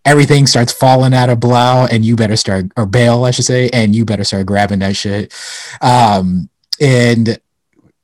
[0.05, 3.69] everything starts falling out of Blau and you better start or Baal, I should say,
[3.69, 5.33] and you better start grabbing that shit.
[5.81, 7.39] Um, and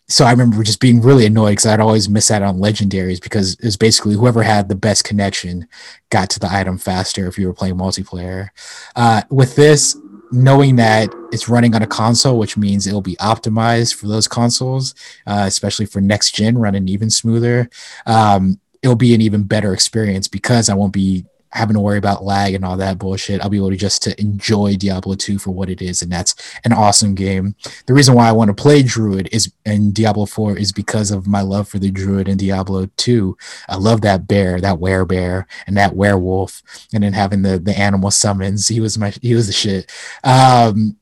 [0.09, 3.53] so I remember just being really annoyed because I'd always miss out on legendaries because
[3.55, 5.67] it was basically whoever had the best connection
[6.09, 8.49] got to the item faster if you were playing multiplayer.
[8.95, 9.97] Uh, with this,
[10.31, 14.93] knowing that it's running on a console, which means it'll be optimized for those consoles,
[15.25, 17.69] uh, especially for next gen, running even smoother.
[18.05, 22.23] Um, it'll be an even better experience because I won't be having to worry about
[22.23, 23.41] lag and all that bullshit.
[23.41, 26.35] I'll be able to just to enjoy Diablo 2 for what it is, and that's
[26.63, 27.55] an awesome game.
[27.85, 31.27] The reason why I want to play Druid is and Diablo 4 is because of
[31.27, 33.37] my love for the Druid in Diablo 2.
[33.69, 36.61] I love that bear, that werebear, and that werewolf,
[36.93, 38.67] and then having the the animal summons.
[38.67, 39.91] He was my he was the shit.
[40.23, 40.97] Um,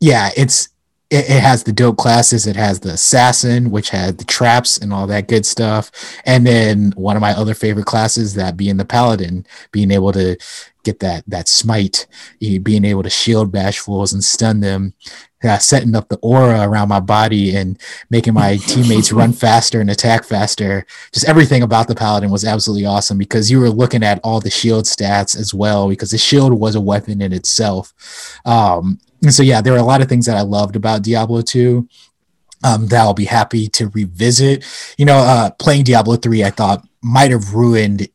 [0.00, 0.68] yeah, it's
[1.10, 2.46] it, it, has the dope classes.
[2.46, 5.90] It has the assassin, which had the traps and all that good stuff.
[6.24, 10.36] And then one of my other favorite classes, that being the paladin, being able to
[10.84, 12.06] get that that smite,
[12.40, 14.92] being able to shield bash fools and stun them,
[15.42, 19.90] uh, setting up the aura around my body and making my teammates run faster and
[19.90, 20.84] attack faster.
[21.12, 24.50] Just everything about the paladin was absolutely awesome because you were looking at all the
[24.50, 27.94] shield stats as well because the shield was a weapon in itself.
[28.44, 31.42] Um, and so yeah, there are a lot of things that I loved about Diablo
[31.42, 31.88] 2
[32.64, 34.64] um, that I'll be happy to revisit.
[34.96, 38.08] You know, uh, playing Diablo 3, I thought might have ruined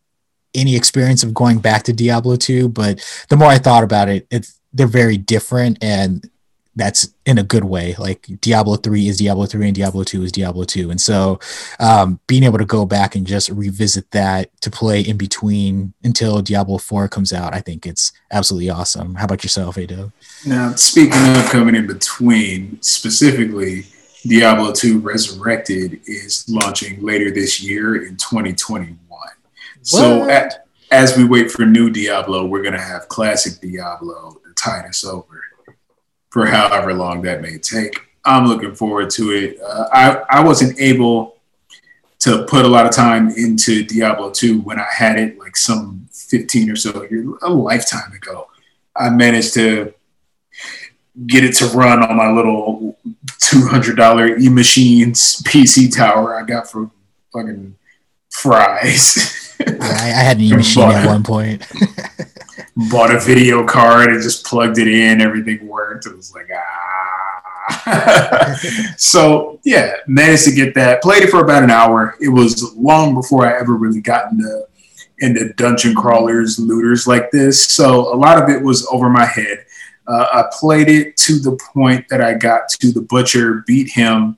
[0.54, 4.28] any experience of going back to Diablo 2, but the more I thought about it,
[4.30, 6.28] it's they're very different and
[6.76, 7.96] that's in a good way.
[7.98, 10.90] Like Diablo 3 is Diablo 3 and Diablo 2 is Diablo 2.
[10.90, 11.40] And so
[11.80, 16.42] um, being able to go back and just revisit that to play in between until
[16.42, 19.16] Diablo 4 comes out, I think it's absolutely awesome.
[19.16, 20.12] How about yourself, A Dub?
[20.46, 23.86] Now, speaking of coming in between, specifically,
[24.26, 28.98] Diablo 2 Resurrected is launching later this year in 2021.
[29.10, 29.30] What?
[29.82, 34.54] So at, as we wait for new Diablo, we're going to have classic Diablo to
[34.56, 35.44] tide us over
[36.34, 38.02] for however long that may take.
[38.26, 39.62] I'm looking forward to it.
[39.62, 41.38] Uh, I, I wasn't able
[42.22, 46.08] to put a lot of time into Diablo 2 when I had it like some
[46.12, 48.48] 15 or so years, a lifetime ago.
[48.96, 49.94] I managed to
[51.28, 56.92] get it to run on my little $200 e-machines PC tower I got from
[57.32, 57.76] fucking
[58.32, 59.40] Fry's.
[59.60, 61.66] yeah, I, I had an e-machine at one point.
[62.76, 65.22] bought a video card and just plugged it in.
[65.22, 66.06] Everything worked.
[66.06, 68.56] It was like, ah.
[68.98, 71.02] so yeah, managed to get that.
[71.02, 72.16] Played it for about an hour.
[72.20, 74.68] It was long before I ever really got into
[75.20, 77.66] into dungeon crawlers, looters like this.
[77.66, 79.66] So a lot of it was over my head.
[80.06, 84.38] Uh, I played it to the point that I got to the butcher, beat him,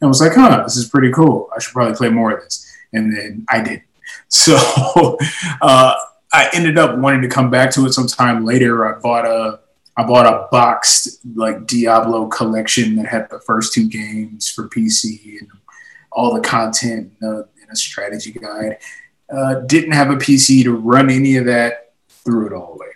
[0.00, 1.48] and was like, "Huh, this is pretty cool.
[1.56, 3.82] I should probably play more of this." And then I did.
[4.28, 4.56] So
[5.62, 5.94] uh,
[6.32, 8.86] I ended up wanting to come back to it sometime later.
[8.86, 9.60] I bought a
[9.96, 15.38] I bought a boxed like Diablo collection that had the first two games for PC
[15.40, 15.48] and
[16.12, 18.78] all the content and a, and a strategy guide.
[19.32, 22.86] Uh, didn't have a PC to run any of that, threw it all away.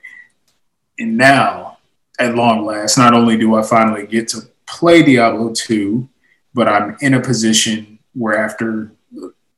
[0.98, 1.78] And now,
[2.18, 6.06] at long last, not only do I finally get to play Diablo 2,
[6.54, 8.92] but I'm in a position where after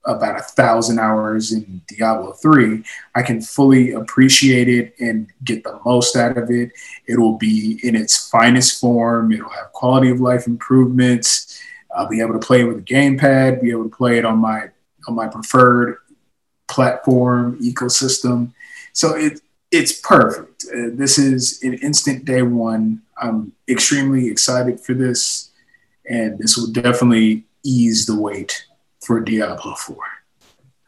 [0.05, 2.83] about a thousand hours in Diablo 3,
[3.15, 6.73] I can fully appreciate it and get the most out of it.
[7.07, 11.61] It will be in its finest form, it'll have quality of life improvements.
[11.95, 14.39] I'll be able to play it with a gamepad, be able to play it on
[14.39, 14.71] my
[15.07, 15.99] on my preferred
[16.69, 18.53] platform ecosystem.
[18.93, 20.65] So it it's perfect.
[20.69, 23.03] Uh, this is an instant day one.
[23.17, 25.51] I'm extremely excited for this,
[26.09, 28.67] and this will definitely ease the weight
[29.03, 29.97] for Diablo 4.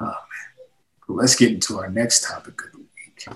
[0.01, 0.15] Oh,
[1.09, 3.27] let's get into our next topic of the week.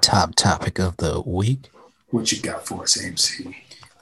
[0.00, 1.70] Top topic of the week.
[2.10, 3.54] What you got for us, AMC?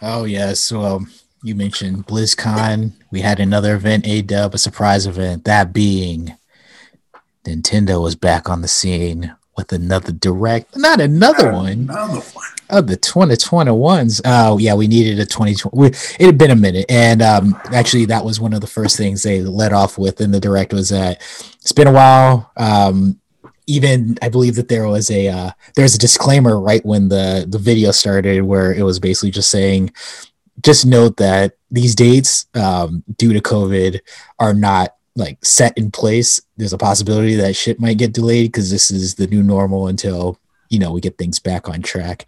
[0.02, 1.06] Oh yes, well,
[1.42, 2.92] you mentioned BlizzCon.
[3.10, 5.44] We had another event, a dub, a surprise event.
[5.44, 6.36] That being
[7.44, 11.88] Nintendo was back on the scene with another direct, not another one.
[11.88, 12.44] Another one.
[12.68, 14.20] Of the 2021s.
[14.24, 15.88] Oh, yeah, we needed a 2020.
[16.18, 16.86] It had been a minute.
[16.88, 20.32] And um, actually, that was one of the first things they led off with in
[20.32, 21.22] the direct was that
[21.60, 22.50] it's been a while.
[22.56, 23.20] Um,
[23.66, 27.58] even I believe that there was a uh, there's a disclaimer right when the the
[27.58, 29.92] video started where it was basically just saying
[30.62, 34.00] just note that these dates um, due to COVID
[34.38, 36.40] are not like set in place.
[36.56, 40.38] There's a possibility that shit might get delayed because this is the new normal until
[40.68, 42.26] you know we get things back on track.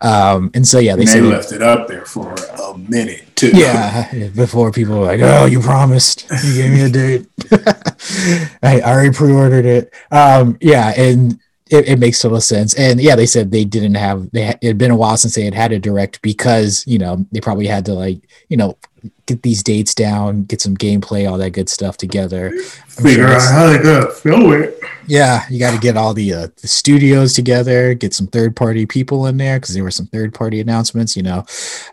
[0.00, 3.50] Um, and so yeah, they, they left it up there for a minute too.
[3.54, 7.26] Yeah, before people were like, "Oh, you promised, you gave me a date."
[8.62, 9.94] I already pre-ordered it.
[10.10, 11.38] Um, yeah, and
[11.70, 12.74] it, it, makes total sense.
[12.74, 15.34] And yeah, they said they didn't have they had, it had been a while since
[15.34, 18.78] they had had a direct because you know they probably had to like you know
[19.26, 22.48] get these dates down, get some gameplay, all that good stuff together.
[22.48, 24.78] I'm Figure sure out how they're gonna film it.
[25.06, 28.84] Yeah, you got to get all the, uh, the studios together, get some third party
[28.84, 31.46] people in there because there were some third party announcements, you know.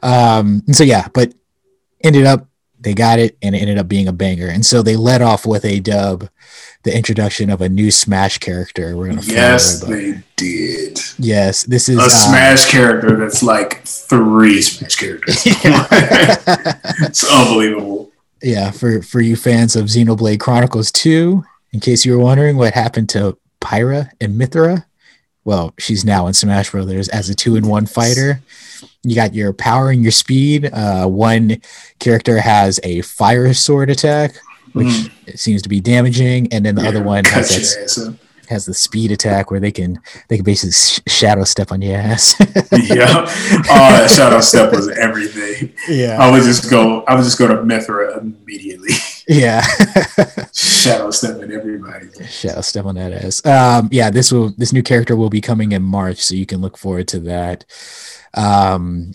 [0.04, 1.34] Um, and so yeah, but
[2.04, 2.48] ended up
[2.86, 4.48] they got it and it ended up being a banger.
[4.48, 6.30] And so they led off with a dub
[6.84, 8.96] the introduction of a new Smash character.
[8.96, 11.00] We're gonna yes, they did.
[11.18, 15.42] Yes, this is a uh, Smash character that's like three Smash characters.
[15.46, 18.12] it's unbelievable.
[18.44, 21.44] Yeah, for for you fans of Xenoblade Chronicles Two,
[21.74, 24.86] in case you were wondering what happened to Pyra and Mythra,
[25.44, 28.42] well, she's now in Smash Brothers as a two in one fighter.
[29.04, 30.70] You got your power and your speed.
[30.72, 31.62] Uh, one
[32.00, 34.36] character has a fire sword attack
[34.76, 35.40] which mm.
[35.40, 38.18] seems to be damaging, and then the yeah, other one has that,
[38.50, 41.96] has the speed attack where they can they can basically sh- shadow step on your
[41.96, 42.36] ass.
[42.90, 43.26] yeah,
[43.70, 45.74] oh, shadow step was everything.
[45.88, 47.04] Yeah, I would just go.
[47.04, 48.90] I would just go to Mythra immediately.
[49.28, 49.62] Yeah,
[50.54, 52.08] shadow step on everybody.
[52.28, 53.44] Shadow step on that ass.
[53.46, 56.62] Um, yeah, this will this new character will be coming in March, so you can
[56.62, 57.66] look forward to that.
[58.36, 59.14] Um,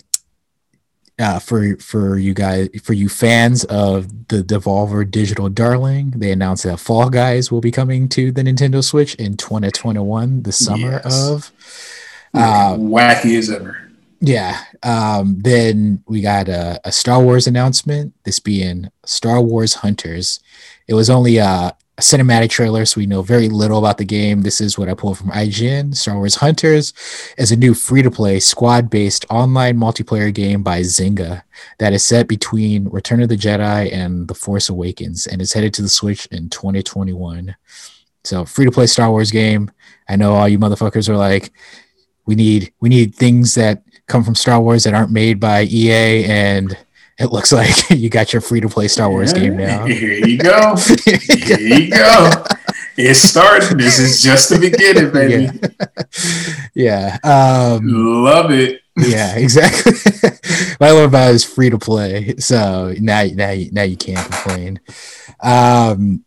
[1.19, 6.63] uh, for for you guys for you fans of the Devolver Digital Darling, they announced
[6.63, 11.29] that Fall Guys will be coming to the Nintendo Switch in 2021, the summer yes.
[11.29, 11.51] of.
[12.33, 13.90] Uh, wacky as ever.
[14.21, 14.63] Yeah.
[14.83, 18.13] Um, then we got a, a, Star Wars announcement.
[18.23, 20.39] This being Star Wars Hunters.
[20.87, 24.41] It was only a, a cinematic trailer, so we know very little about the game.
[24.41, 25.95] This is what I pulled from IGN.
[25.95, 26.93] Star Wars Hunters
[27.39, 31.41] is a new free to play squad based online multiplayer game by Zynga
[31.79, 35.73] that is set between Return of the Jedi and The Force Awakens and is headed
[35.75, 37.55] to the Switch in 2021.
[38.23, 39.71] So, free to play Star Wars game.
[40.07, 41.51] I know all you motherfuckers are like,
[42.27, 46.25] we need we need things that come from Star Wars that aren't made by EA
[46.25, 46.77] and
[47.17, 49.85] it looks like you got your free to play Star Wars game now.
[49.85, 50.75] Here you go.
[51.05, 52.43] Here you go.
[52.97, 53.77] It's starting.
[53.77, 55.59] This is just the beginning, baby.
[56.75, 57.17] Yeah.
[57.23, 57.77] yeah.
[57.77, 58.81] Um, love it.
[58.97, 59.93] yeah, exactly.
[60.77, 62.35] what I love about it is free to play.
[62.37, 64.81] So now, now, now you can't complain.
[65.39, 66.25] Um,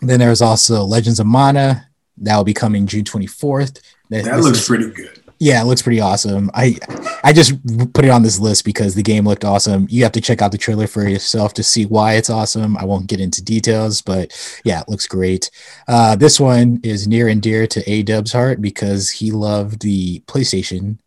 [0.00, 1.88] then there's also Legends of Mana.
[2.18, 3.80] That will be coming June 24th.
[4.10, 6.50] That this looks is, pretty good Yeah, it looks pretty awesome.
[6.52, 6.76] I
[7.24, 7.54] I just
[7.94, 9.86] put it on this list because the game looked awesome.
[9.88, 12.76] You have to check out the trailer for yourself to see why it's awesome.
[12.76, 15.50] I won't get into details, but yeah, it looks great.
[15.88, 20.20] Uh, this one is near and dear to A Dub's heart because he loved the
[20.26, 20.98] PlayStation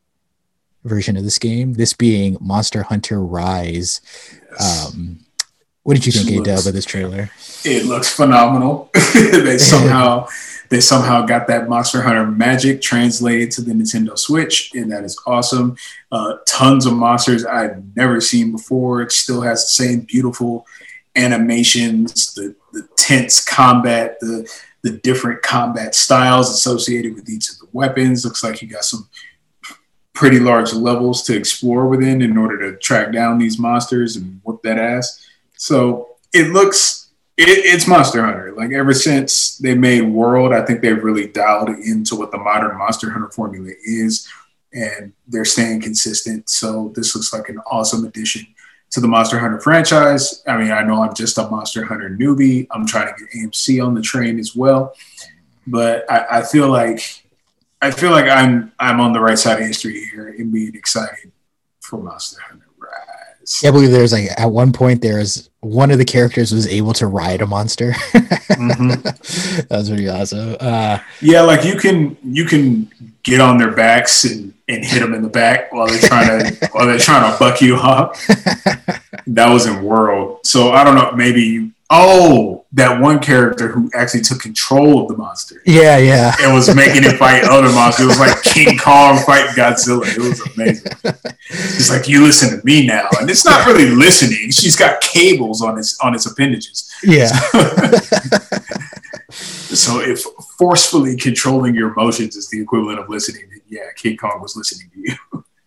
[0.83, 1.73] version of this game.
[1.73, 4.01] This being Monster Hunter Rise.
[4.59, 5.19] Um,
[5.83, 7.29] what did you think, A Dub, of this trailer?
[7.63, 8.89] It looks phenomenal.
[9.13, 10.27] they somehow
[10.73, 15.21] they somehow got that Monster Hunter magic translated to the Nintendo Switch, and that is
[15.27, 15.77] awesome.
[16.11, 19.03] Uh, tons of monsters I've never seen before.
[19.03, 20.65] It still has the same beautiful
[21.15, 24.51] animations, the, the tense combat, the
[24.81, 28.25] the different combat styles associated with each of the weapons.
[28.25, 29.07] Looks like you got some
[30.13, 34.63] pretty large levels to explore within in order to track down these monsters and whoop
[34.63, 35.23] that ass.
[35.55, 37.02] So it looks
[37.37, 38.53] it, it's Monster Hunter.
[38.55, 42.77] Like ever since they made World, I think they've really dialed into what the modern
[42.77, 44.27] Monster Hunter formula is,
[44.73, 46.49] and they're staying consistent.
[46.49, 48.45] So this looks like an awesome addition
[48.91, 50.43] to the Monster Hunter franchise.
[50.47, 52.67] I mean, I know I'm just a Monster Hunter newbie.
[52.69, 54.93] I'm trying to get AMC on the train as well,
[55.65, 57.23] but I, I feel like
[57.81, 61.31] I feel like I'm I'm on the right side of history here in being excited
[61.81, 62.67] for Monster Hunter.
[63.61, 66.93] Yeah, I believe there's like at one point there's one of the characters was able
[66.93, 67.91] to ride a monster.
[67.91, 68.89] mm-hmm.
[69.67, 70.57] that was pretty awesome.
[70.59, 72.91] Uh, yeah, like you can you can
[73.23, 76.67] get on their backs and, and hit them in the back while they're trying to
[76.73, 78.17] while they're trying to buck you up.
[79.27, 81.11] that was in World, so I don't know.
[81.13, 85.61] Maybe you Oh, that one character who actually took control of the monster.
[85.63, 86.33] Yeah, yeah.
[86.41, 88.05] And was making it fight other monsters.
[88.05, 90.07] It was like King Kong fighting Godzilla.
[90.07, 90.91] It was amazing.
[91.51, 94.49] It's like you listen to me now, and it's not really listening.
[94.49, 96.91] She's got cables on its on its appendages.
[97.03, 97.27] Yeah.
[99.29, 100.23] so if
[100.57, 104.89] forcefully controlling your emotions is the equivalent of listening, then yeah, King Kong was listening
[104.95, 105.15] to you.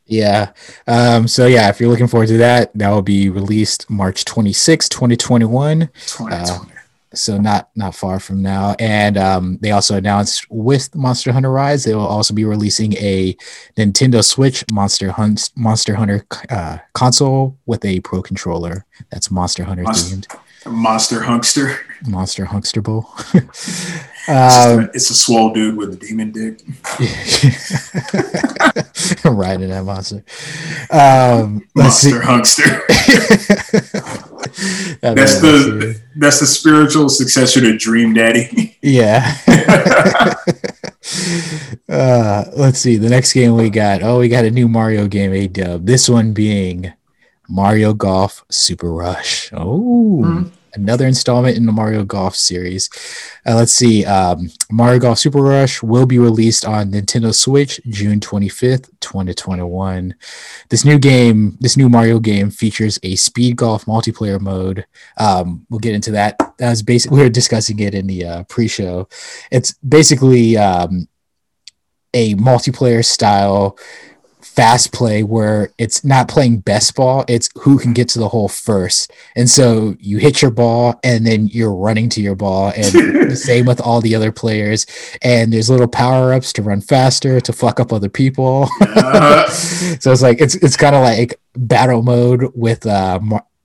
[0.06, 0.52] Yeah.
[0.86, 4.88] Um, so yeah, if you're looking forward to that, that will be released March 26,
[4.88, 5.90] 2021.
[6.06, 6.34] 2020.
[6.34, 6.76] Uh,
[7.14, 8.74] so not not far from now.
[8.78, 13.36] And um, they also announced with Monster Hunter Rise, they will also be releasing a
[13.76, 18.84] Nintendo Switch Monster Hunt Monster Hunter uh, console with a Pro controller.
[19.10, 20.72] That's Monster Hunter Monster, themed.
[20.72, 21.78] Monster Hunkster.
[22.06, 22.82] Monster Hunkster
[24.26, 24.36] Bowl.
[24.36, 26.60] um, a, it's a swole dude with a demon dick.
[29.24, 30.24] Riding that monster.
[30.90, 32.86] Um, monster Hunkster.
[35.00, 38.76] that's the that's the spiritual successor to Dream Daddy.
[38.82, 39.36] yeah.
[41.88, 42.96] uh, let's see.
[42.96, 44.02] The next game we got.
[44.02, 45.86] Oh, we got a new Mario game, A dub.
[45.86, 46.92] This one being
[47.48, 49.52] Mario Golf Super Rush.
[49.52, 52.88] Oh, mm-hmm another installment in the Mario Golf series.
[53.46, 54.04] Uh, let's see.
[54.04, 60.14] Um, Mario Golf Super Rush will be released on Nintendo Switch June 25th, 2021.
[60.68, 64.86] This new game, this new Mario game features a speed golf multiplayer mode.
[65.18, 66.38] Um, we'll get into that.
[66.58, 69.08] That was basically, we were discussing it in the uh, pre show.
[69.50, 71.08] It's basically um,
[72.14, 73.78] a multiplayer style
[74.56, 78.48] fast play where it's not playing best ball, it's who can get to the hole
[78.48, 79.12] first.
[79.36, 82.84] And so you hit your ball and then you're running to your ball and
[83.30, 84.86] the same with all the other players.
[85.22, 88.68] And there's little power ups to run faster, to fuck up other people.
[88.80, 89.48] Uh-huh.
[90.00, 93.20] so it's like it's it's kind of like battle mode with uh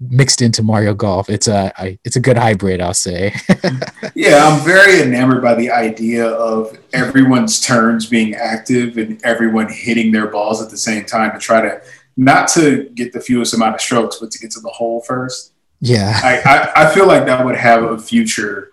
[0.09, 1.29] mixed into Mario Golf.
[1.29, 1.71] It's a
[2.03, 3.33] it's a good hybrid, I'll say.
[4.15, 10.11] yeah, I'm very enamored by the idea of everyone's turns being active and everyone hitting
[10.11, 11.81] their balls at the same time to try to
[12.17, 15.53] not to get the fewest amount of strokes, but to get to the hole first.
[15.79, 18.71] Yeah, I, I, I feel like that would have a future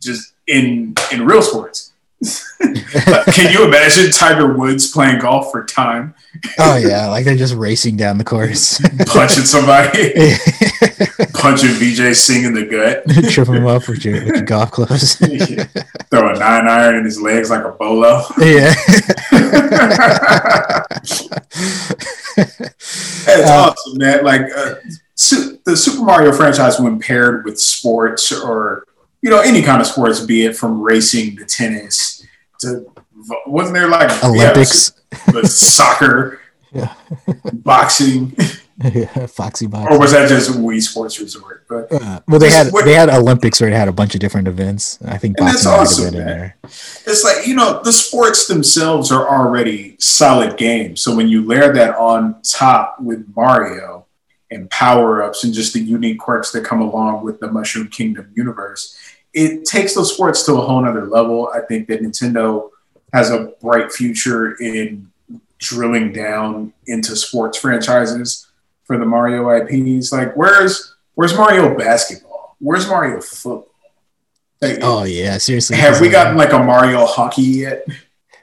[0.00, 1.92] just in in real sports.
[2.20, 6.14] Can you imagine Tiger Woods playing golf for time?
[6.58, 10.12] Oh yeah, like they're just racing down the course, punching somebody,
[11.32, 15.20] punching Vijay Singh in the gut, trip him up with your, with your golf clubs,
[15.28, 15.64] yeah.
[16.10, 18.24] throw a nine iron in his legs like a bolo.
[18.38, 18.74] Yeah,
[22.36, 24.24] it's uh, awesome, man.
[24.24, 24.74] Like uh,
[25.14, 28.87] su- the Super Mario franchise, when paired with sports or
[29.22, 32.24] you know any kind of sports, be it from racing to tennis
[32.60, 32.86] to
[33.46, 34.92] wasn't there like Olympics,
[35.32, 36.40] yeah, soccer,
[36.72, 36.94] yeah.
[37.52, 38.34] boxing,
[38.78, 41.64] yeah, Foxy boxing, or was that just Wii Sports Resort?
[41.68, 44.20] But uh, well, they had what, they had Olympics where it had a bunch of
[44.20, 44.98] different events.
[45.04, 46.56] I think boxing that's awesome, in there.
[46.62, 51.72] It's like you know the sports themselves are already solid games, so when you layer
[51.72, 54.06] that on top with Mario
[54.50, 58.32] and power ups and just the unique quirks that come along with the Mushroom Kingdom
[58.34, 58.96] universe
[59.38, 61.50] it takes those sports to a whole nother level.
[61.54, 62.70] I think that Nintendo
[63.12, 65.10] has a bright future in
[65.58, 68.46] drilling down into sports franchises
[68.84, 70.12] for the Mario IPs.
[70.12, 72.56] Like, where's where's Mario basketball?
[72.58, 73.66] Where's Mario football?
[74.60, 75.76] Like, Oh yeah, seriously.
[75.76, 77.86] have we gotten like a Mario hockey yet?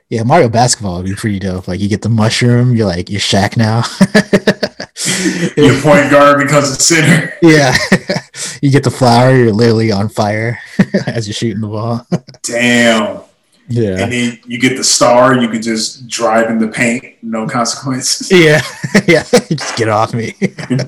[0.10, 1.68] Yeah, Mario basketball would be pretty dope.
[1.68, 3.84] Like you get the mushroom, you're like you're Shaq now.
[5.58, 7.34] Your point guard becomes a center.
[7.42, 7.76] yeah,
[8.62, 10.60] you get the flower, you're literally on fire
[11.08, 12.06] as you're shooting the ball.
[12.44, 13.22] Damn.
[13.68, 15.36] Yeah, And then you get the star.
[15.36, 18.32] You can just drive in the paint, no consequences.
[18.32, 18.62] yeah,
[19.08, 19.24] yeah.
[19.50, 20.36] Just get off me.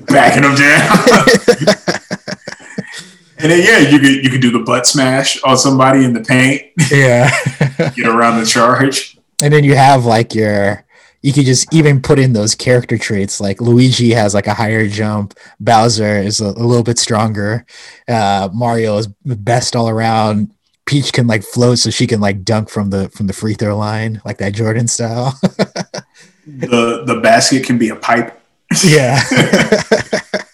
[0.06, 0.98] backing them down.
[3.38, 6.20] and then yeah, you could you could do the butt smash on somebody in the
[6.20, 7.30] paint, yeah,
[7.96, 9.16] get around the charge.
[9.42, 10.84] and then you have like your.
[11.22, 13.40] You could just even put in those character traits.
[13.40, 15.34] Like Luigi has like a higher jump.
[15.58, 17.66] Bowser is a, a little bit stronger.
[18.06, 20.52] Uh, Mario is the best all around.
[20.86, 23.76] Peach can like float, so she can like dunk from the from the free throw
[23.76, 25.38] line, like that Jordan style.
[26.48, 28.40] The the basket can be a pipe.
[28.82, 29.20] yeah,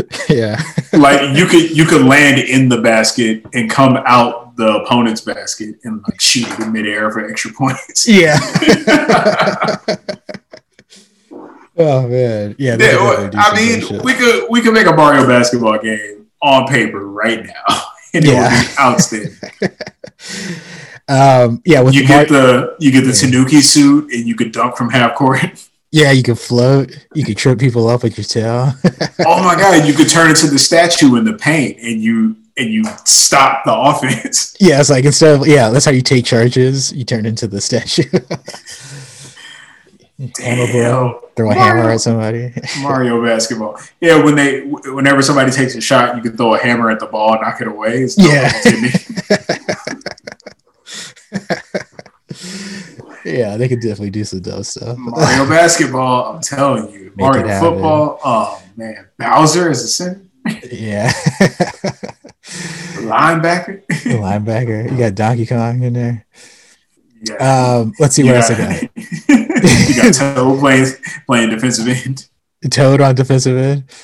[0.28, 0.60] yeah,
[0.92, 5.76] Like you could you could land in the basket and come out the opponent's basket
[5.84, 8.06] and like shoot it in midair for extra points.
[8.08, 8.38] yeah.
[11.78, 12.76] oh man, yeah.
[12.78, 17.44] Yeah, I mean, we could we could make a Mario basketball game on paper right
[17.44, 17.82] now,
[18.14, 18.48] and Yeah.
[18.48, 19.38] it would be outstanding.
[21.08, 23.30] um, yeah, with you the get Mar- the you get the Yeah.
[23.30, 25.40] Tanuki suit, and you could dunk from half court.
[25.92, 27.06] Yeah, you can float.
[27.14, 28.72] You can trip people up with your tail.
[29.26, 32.70] oh my god, you could turn into the statue in the paint, and you and
[32.70, 34.56] you stop the offense.
[34.60, 36.92] yeah, it's like instead of yeah, that's how you take charges.
[36.92, 38.02] You turn into the statue.
[40.38, 41.20] hammer blow.
[41.34, 42.52] Throw a Mario- hammer at somebody.
[42.80, 43.78] Mario basketball.
[44.00, 47.06] Yeah, when they whenever somebody takes a shot, you can throw a hammer at the
[47.06, 48.02] ball, and knock it away.
[48.02, 48.50] It's Yeah.
[48.54, 49.04] opportunity.
[53.24, 54.96] Yeah, they could definitely do some dope stuff.
[54.98, 57.04] Mario basketball, I'm telling you.
[57.14, 59.06] Make Mario football, oh man.
[59.18, 60.22] Bowser is a center,
[60.70, 61.12] yeah.
[63.02, 63.84] linebacker.
[63.86, 64.90] Linebacker.
[64.90, 66.26] You got Donkey Kong in there.
[67.28, 67.36] Yeah.
[67.36, 68.82] Um, let's see what else I got,
[69.28, 70.86] you got Toad playing
[71.26, 72.28] playing defensive end.
[72.70, 73.84] Toad on defensive end.
[73.88, 73.94] Yeah,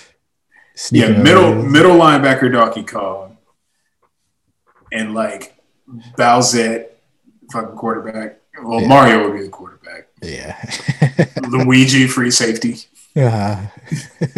[0.75, 1.71] Sneaking over middle there.
[1.71, 3.37] middle linebacker Donkey Kong,
[4.93, 5.57] and like
[6.17, 6.89] Bowsette,
[7.51, 8.39] fucking quarterback.
[8.63, 8.89] Well, Yeah.
[8.89, 10.09] Mario would be the quarterback.
[10.23, 10.57] Yeah.
[11.49, 12.77] Luigi, free safety,
[13.17, 13.67] uh,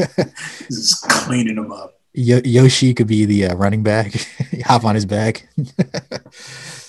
[0.68, 1.94] just cleaning them up.
[2.12, 4.12] Yo- Yoshi could be the uh, running back.
[4.64, 5.48] Hop on his back.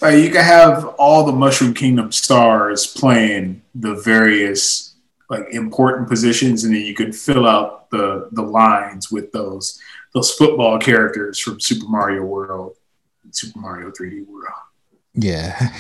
[0.02, 4.96] Like you can have all the Mushroom Kingdom stars playing the various
[5.30, 9.80] like important positions, and then you could fill out the the lines with those
[10.14, 12.76] those football characters from Super Mario World,
[13.30, 14.52] Super Mario 3D World.
[15.14, 15.70] Yeah.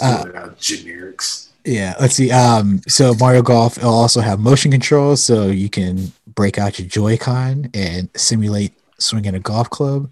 [0.00, 1.48] Uh, out generics.
[1.64, 1.94] yeah.
[2.00, 2.30] Let's see.
[2.30, 6.86] Um, so Mario Golf will also have motion controls, so you can break out your
[6.86, 10.08] Joy-Con and simulate swinging a golf club.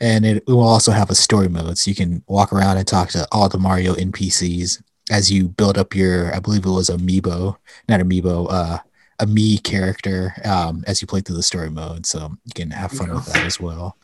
[0.00, 3.10] And it will also have a story mode, so you can walk around and talk
[3.10, 7.56] to all the Mario NPCs as you build up your, I believe it was Amiibo,
[7.88, 8.78] not Amiibo, uh,
[9.20, 12.06] a Mii character um, as you play through the story mode.
[12.06, 13.96] So you can have fun with that as well.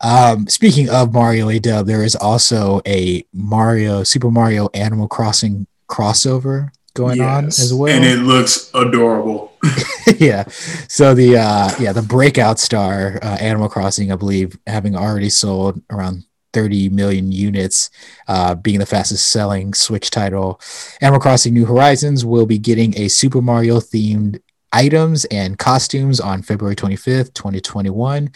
[0.00, 5.66] Um, speaking of Mario A Dub, there is also a Mario Super Mario Animal Crossing
[5.88, 7.92] crossover going on as well.
[7.92, 9.52] and it looks adorable.
[10.18, 10.44] yeah.
[10.88, 15.82] So the uh yeah, the breakout star uh, Animal Crossing, I believe, having already sold
[15.90, 17.90] around 30 million units,
[18.28, 20.60] uh, being the fastest selling Switch title.
[21.00, 24.40] Animal Crossing New Horizons will be getting a Super Mario themed
[24.74, 28.30] items and costumes on February 25th, 2021.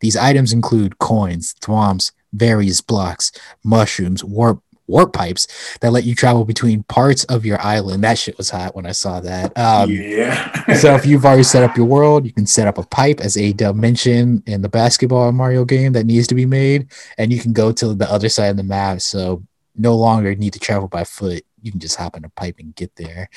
[0.00, 3.32] These items include coins, thwomps, various blocks,
[3.64, 5.46] mushrooms, warp warp pipes
[5.80, 8.04] that let you travel between parts of your island.
[8.04, 9.56] That shit was hot when I saw that.
[9.56, 10.74] Um, yeah.
[10.74, 13.36] so if you've already set up your world, you can set up a pipe, as
[13.36, 17.52] A dimension in the basketball Mario game that needs to be made, and you can
[17.52, 19.00] go to the other side of the map.
[19.00, 19.42] So
[19.76, 21.44] no longer need to travel by foot.
[21.62, 23.28] You can just hop in a pipe and get there.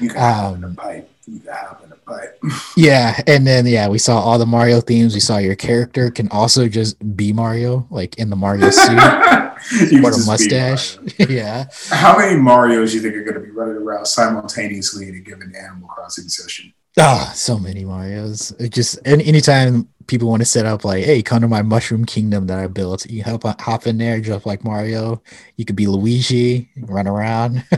[0.00, 1.10] you can hop in a um, pipe.
[1.26, 2.40] You can hop in a pipe.
[2.76, 5.14] Yeah, and then yeah, we saw all the Mario themes.
[5.14, 8.92] We saw your character can also just be Mario, like in the Mario suit
[9.90, 10.98] You or a mustache.
[11.18, 11.66] Yeah.
[11.90, 15.52] How many Marios you think are going to be running around simultaneously in a given
[15.56, 16.72] Animal Crossing session?
[16.98, 18.52] Oh, so many Mario's.
[18.58, 22.04] It just any anytime people want to set up like, hey, come to my Mushroom
[22.06, 23.04] Kingdom that I built.
[23.10, 25.20] You help hop in there, just like Mario.
[25.56, 27.64] You could be Luigi, run around.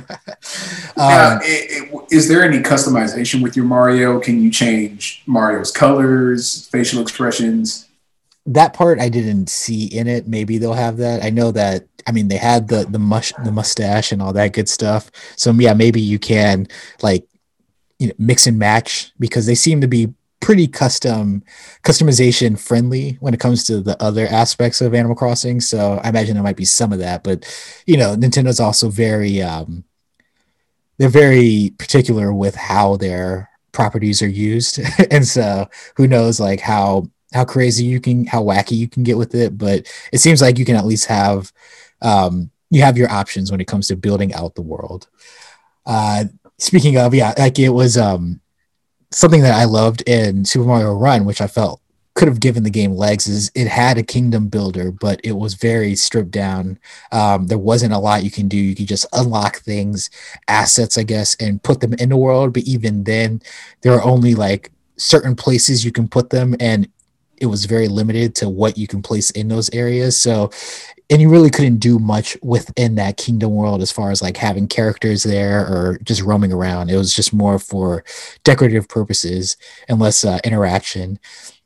[0.96, 4.18] Um, i- i- is there any customization with your Mario?
[4.18, 7.84] Can you change Mario's colors, facial expressions?
[8.46, 10.26] that part I didn't see in it.
[10.26, 11.22] Maybe they'll have that.
[11.22, 11.86] I know that.
[12.06, 15.10] I mean, they had the the mush the mustache and all that good stuff.
[15.36, 16.66] So yeah, maybe you can
[17.02, 17.28] like
[17.98, 21.42] you know mix and match because they seem to be pretty custom
[21.82, 25.60] customization friendly when it comes to the other aspects of Animal Crossing.
[25.60, 27.44] So I imagine there might be some of that, but
[27.86, 29.84] you know, Nintendo's also very um
[30.98, 34.80] they're very particular with how their properties are used.
[35.10, 39.18] and so who knows like how how crazy you can how wacky you can get
[39.18, 41.52] with it, but it seems like you can at least have
[42.02, 45.08] um you have your options when it comes to building out the world.
[45.84, 46.24] Uh
[46.58, 48.40] speaking of, yeah, like it was um
[49.10, 51.80] something that I loved in Super Mario Run, which I felt
[52.14, 55.54] could have given the game legs, is it had a kingdom builder, but it was
[55.54, 56.76] very stripped down.
[57.12, 58.56] Um, there wasn't a lot you can do.
[58.56, 60.10] You could just unlock things,
[60.48, 62.54] assets, I guess, and put them in the world.
[62.54, 63.40] But even then,
[63.82, 66.88] there are only like certain places you can put them, and
[67.36, 70.20] it was very limited to what you can place in those areas.
[70.20, 70.50] So
[71.10, 74.68] and you really couldn't do much within that kingdom world as far as like having
[74.68, 76.90] characters there or just roaming around.
[76.90, 78.04] It was just more for
[78.44, 79.56] decorative purposes
[79.88, 81.18] and less uh, interaction.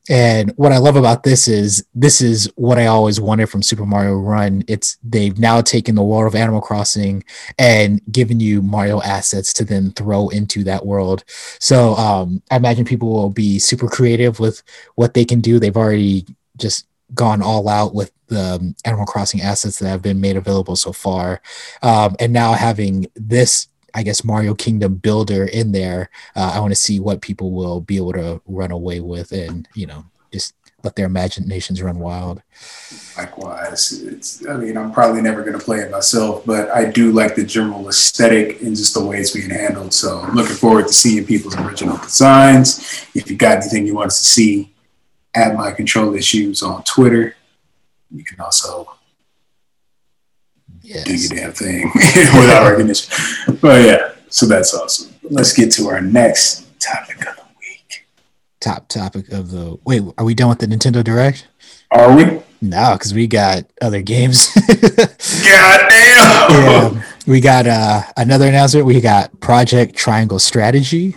[0.09, 3.87] And what I love about this is this is what I always wanted from Super
[3.87, 4.65] Mario Run.
[4.67, 7.23] It's they've now taken the world of Animal Crossing
[7.57, 11.25] and given you Mario assets to then throw into that world.
[11.61, 14.65] So um, I imagine people will be super creative with
[14.97, 15.61] what they can do.
[15.61, 16.27] They've already
[16.57, 20.77] just gone all out with the um, Animal Crossing assets that have been made available
[20.77, 21.41] so far,
[21.83, 26.73] um, and now having this, I guess, Mario Kingdom builder in there, uh, I want
[26.73, 30.55] to see what people will be able to run away with, and you know, just
[30.83, 32.43] let their imaginations run wild.
[33.17, 37.13] Likewise, it's, I mean, I'm probably never going to play it myself, but I do
[37.13, 39.95] like the general aesthetic and just the way it's being handled.
[39.95, 43.07] So I'm looking forward to seeing people's original designs.
[43.15, 44.73] If you got anything you want us to see,
[45.35, 47.35] at my control issues on Twitter.
[48.15, 48.91] You can also
[50.83, 51.05] yes.
[51.05, 53.57] do your damn thing without recognition.
[53.61, 55.15] But yeah, so that's awesome.
[55.23, 58.07] Let's get to our next topic of the week.
[58.61, 61.47] Top topic of the wait, are we done with the Nintendo Direct?
[61.91, 62.41] Are we?
[62.61, 64.49] No, because we got other games.
[64.69, 66.51] God damn.
[66.51, 68.87] Yeah, we got uh, another announcement.
[68.87, 71.17] We got Project Triangle Strategy.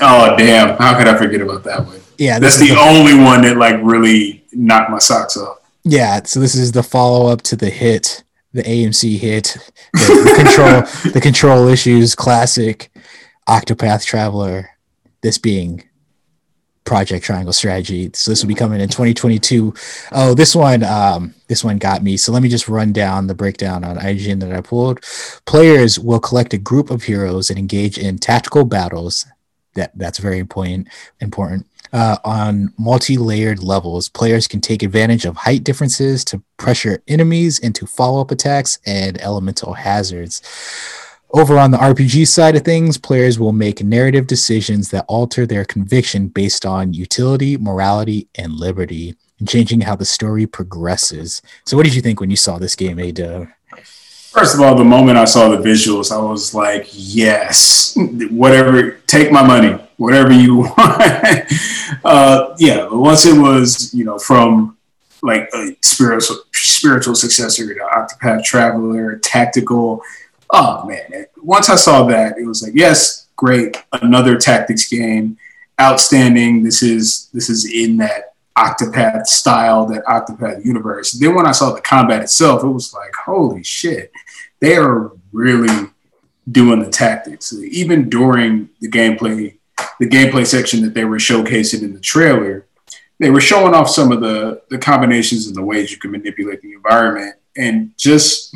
[0.00, 0.76] Oh damn!
[0.78, 2.00] How could I forget about that one?
[2.18, 5.55] Yeah, that's the, the only one that like really knocked my socks off.
[5.88, 9.56] Yeah, so this is the follow up to the hit, the AMC hit,
[9.92, 12.90] the, the control, the control issues classic,
[13.48, 14.70] Octopath Traveler.
[15.22, 15.84] This being
[16.84, 18.10] Project Triangle Strategy.
[18.14, 19.74] So this will be coming in 2022.
[20.10, 22.16] Oh, this one, um, this one got me.
[22.16, 25.00] So let me just run down the breakdown on IGN that I pulled.
[25.46, 29.24] Players will collect a group of heroes and engage in tactical battles.
[29.74, 30.88] That that's very important.
[31.20, 34.08] Important uh, on multi-layered levels.
[34.08, 39.74] Players can take advantage of height differences to pressure enemies into follow-up attacks and elemental
[39.74, 40.42] hazards.
[41.32, 45.64] Over on the RPG side of things, players will make narrative decisions that alter their
[45.64, 51.42] conviction based on utility, morality, and liberty, and changing how the story progresses.
[51.66, 53.12] So, what did you think when you saw this game, A
[54.30, 57.96] First of all, the moment I saw the visuals, I was like, yes,
[58.30, 61.52] whatever, take my money whatever you want.
[62.04, 64.76] uh, yeah, but once it was, you know, from
[65.22, 70.02] like a spiritual spiritual successor to Octopath Traveler, tactical.
[70.50, 71.26] Oh man!
[71.42, 75.36] Once I saw that, it was like, yes, great, another tactics game,
[75.80, 76.62] outstanding.
[76.62, 81.12] This is this is in that Octopath style, that Octopath universe.
[81.12, 84.12] Then when I saw the combat itself, it was like, holy shit,
[84.60, 85.88] they are really
[86.50, 87.52] doing the tactics.
[87.52, 89.55] Even during the gameplay
[90.00, 92.66] the gameplay section that they were showcasing in the trailer,
[93.18, 96.60] they were showing off some of the the combinations and the ways you can manipulate
[96.62, 98.54] the environment, and just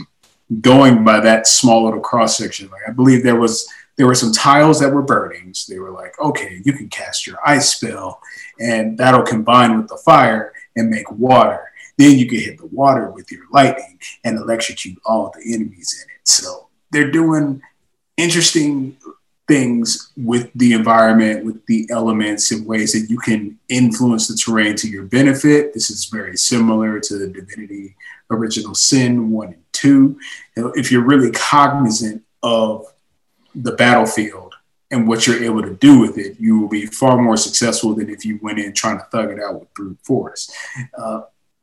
[0.60, 2.68] going by that small little cross section.
[2.70, 5.52] Like I believe there was there were some tiles that were burning.
[5.52, 8.20] So they were like, okay, you can cast your ice spell,
[8.58, 11.70] and that'll combine with the fire and make water.
[11.98, 16.10] Then you can hit the water with your lightning and electrocute all the enemies in
[16.14, 16.26] it.
[16.26, 17.60] So they're doing
[18.16, 18.96] interesting
[19.50, 24.76] things with the environment, with the elements in ways that you can influence the terrain
[24.76, 25.74] to your benefit.
[25.74, 27.96] This is very similar to the Divinity
[28.30, 30.20] Original Sin 1 and 2.
[30.54, 32.86] If you're really cognizant of
[33.52, 34.54] the battlefield
[34.92, 38.08] and what you're able to do with it, you will be far more successful than
[38.08, 40.48] if you went in trying to thug it out with brute force.
[40.96, 41.22] Uh,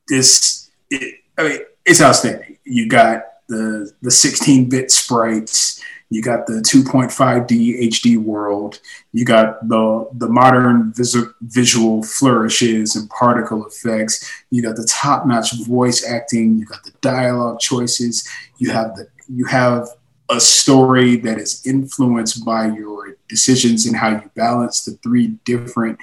[0.10, 2.58] this, it, I mean, it's outstanding.
[2.66, 8.80] You got the the 16-bit sprites, you got the 2.5D HD world,
[9.12, 15.66] you got the the modern vis- visual flourishes and particle effects, you got the top-notch
[15.66, 18.28] voice acting, you got the dialogue choices,
[18.58, 19.88] you have the you have
[20.30, 25.98] a story that is influenced by your decisions and how you balance the three different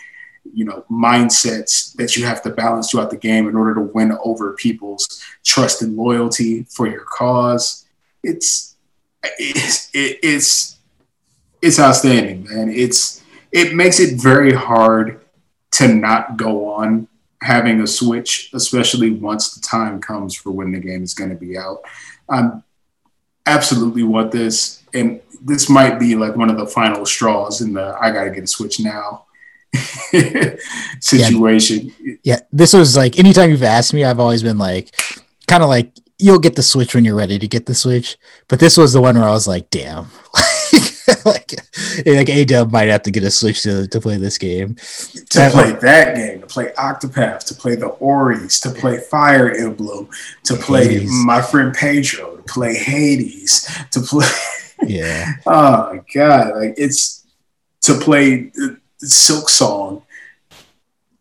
[0.53, 4.17] you know mindsets that you have to balance throughout the game in order to win
[4.25, 7.87] over people's trust and loyalty for your cause.
[8.23, 8.74] It's
[9.39, 10.77] it's it's
[11.63, 13.23] it's outstanding man it's
[13.53, 15.21] it makes it very hard
[15.71, 17.09] to not go on
[17.43, 21.37] having a switch especially once the time comes for when the game is going to
[21.37, 21.81] be out
[22.31, 22.51] i
[23.47, 27.97] absolutely want this and this might be like one of the final straws in the
[28.01, 29.25] i gotta get a switch now
[31.01, 31.93] situation.
[32.01, 32.15] Yeah.
[32.23, 34.95] yeah, this was like anytime you've asked me, I've always been like,
[35.47, 38.17] kind of like you'll get the switch when you're ready to get the switch.
[38.49, 40.07] But this was the one where I was like, damn.
[41.25, 41.53] like
[42.07, 44.75] like A Dub might have to get a switch to, to play this game.
[44.75, 49.51] To that, play that game, to play Octopath, to play the Oris, to play Fire
[49.51, 50.09] Emblem,
[50.45, 51.11] to play Hades.
[51.25, 54.27] my friend Pedro, to play Hades, to play
[54.87, 55.35] Yeah.
[55.47, 57.25] oh god, like it's
[57.83, 60.03] to play uh, Silksong.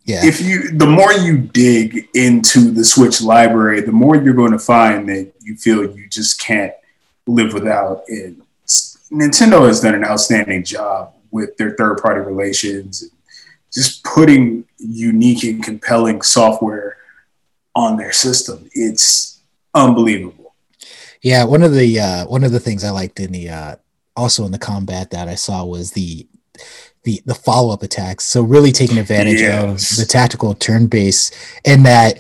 [0.05, 0.25] Yeah.
[0.25, 4.59] If you, the more you dig into the Switch library, the more you're going to
[4.59, 6.73] find that you feel you just can't
[7.25, 8.35] live without it.
[9.11, 13.09] Nintendo has done an outstanding job with their third party relations,
[13.71, 16.97] just putting unique and compelling software
[17.75, 18.69] on their system.
[18.73, 19.39] It's
[19.73, 20.53] unbelievable.
[21.21, 23.75] Yeah, one of the uh, one of the things I liked in the uh,
[24.15, 26.27] also in the combat that I saw was the
[27.03, 28.25] the the follow up attacks.
[28.25, 29.91] So really taking advantage yes.
[29.91, 31.31] of the tactical turn base,
[31.65, 32.19] and that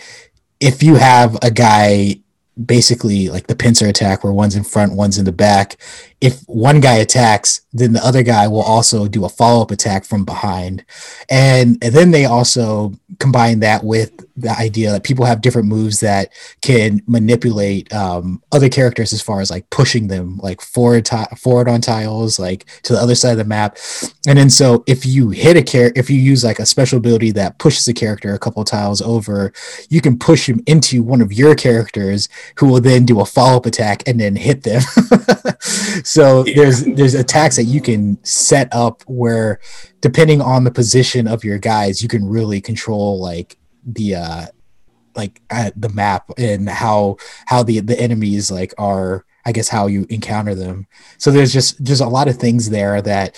[0.59, 2.19] if you have a guy
[2.63, 5.77] basically like the pincer attack where one's in front, one's in the back.
[6.23, 10.05] If one guy attacks, then the other guy will also do a follow up attack
[10.05, 10.85] from behind.
[11.29, 15.99] And, and then they also combine that with the idea that people have different moves
[15.99, 16.29] that
[16.61, 21.07] can manipulate um, other characters as far as like pushing them like forward
[21.37, 23.77] forward on tiles like to the other side of the map
[24.27, 27.31] and then so if you hit a character if you use like a special ability
[27.31, 29.53] that pushes a character a couple tiles over
[29.89, 33.65] you can push him into one of your characters who will then do a follow-up
[33.67, 34.81] attack and then hit them
[36.13, 36.53] so yeah.
[36.55, 39.59] there's there's attacks that you can set up where
[39.99, 44.45] depending on the position of your guys you can really control like the uh
[45.15, 49.87] like uh, the map and how how the the enemies like are i guess how
[49.87, 50.85] you encounter them
[51.17, 53.35] so there's just just a lot of things there that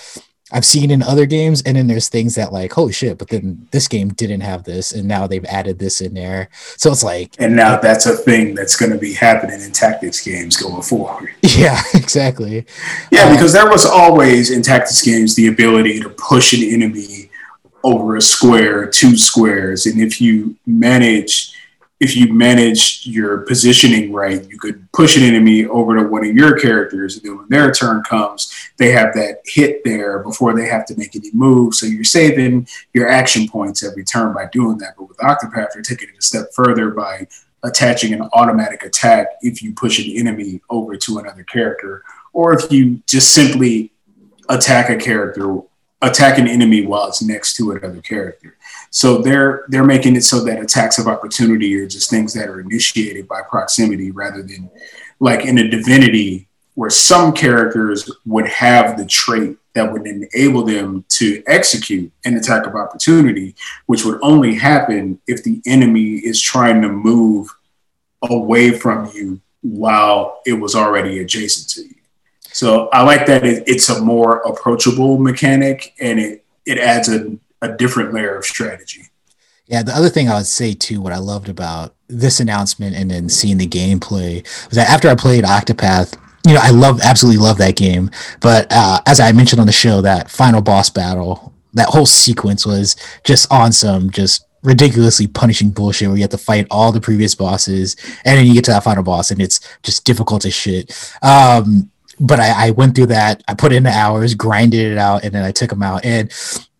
[0.52, 3.66] i've seen in other games and then there's things that like holy shit but then
[3.70, 6.48] this game didn't have this and now they've added this in there.
[6.76, 10.22] So it's like and now that's a thing that's going to be happening in tactics
[10.24, 11.30] games going forward.
[11.56, 12.66] Yeah exactly.
[13.10, 17.30] Yeah um, because there was always in tactics games the ability to push an enemy
[17.84, 21.54] over a square, two squares, and if you manage
[21.98, 26.34] if you manage your positioning right, you could push an enemy over to one of
[26.34, 30.66] your characters, and then when their turn comes, they have that hit there before they
[30.66, 31.78] have to make any moves.
[31.80, 34.94] So you're saving your action points every turn by doing that.
[34.98, 37.26] But with Octopath, you're taking it a step further by
[37.62, 42.70] attaching an automatic attack if you push an enemy over to another character, or if
[42.70, 43.90] you just simply
[44.48, 45.62] attack a character
[46.02, 48.55] attack an enemy while it's next to another character.
[48.96, 52.60] So they're they're making it so that attacks of opportunity are just things that are
[52.60, 54.70] initiated by proximity rather than
[55.20, 61.04] like in a divinity where some characters would have the trait that would enable them
[61.10, 66.80] to execute an attack of opportunity, which would only happen if the enemy is trying
[66.80, 67.54] to move
[68.22, 72.00] away from you while it was already adjacent to you.
[72.50, 77.36] So I like that it, it's a more approachable mechanic and it, it adds a,
[77.62, 79.08] a different layer of strategy.
[79.66, 83.10] Yeah, the other thing I would say too, what I loved about this announcement and
[83.10, 87.42] then seeing the gameplay was that after I played Octopath, you know, I love absolutely
[87.42, 88.10] love that game.
[88.40, 92.64] But uh, as I mentioned on the show, that final boss battle, that whole sequence
[92.64, 92.94] was
[93.24, 97.34] just on some just ridiculously punishing bullshit where you have to fight all the previous
[97.34, 100.92] bosses and then you get to that final boss and it's just difficult as shit.
[101.22, 103.42] Um, but I, I went through that.
[103.46, 106.04] I put in the hours, grinded it out, and then I took them out.
[106.04, 106.32] And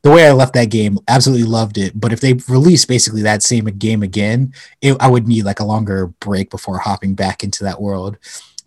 [0.06, 1.98] the way I left that game, absolutely loved it.
[1.98, 5.64] But if they release basically that same game again, it, I would need like a
[5.64, 8.16] longer break before hopping back into that world.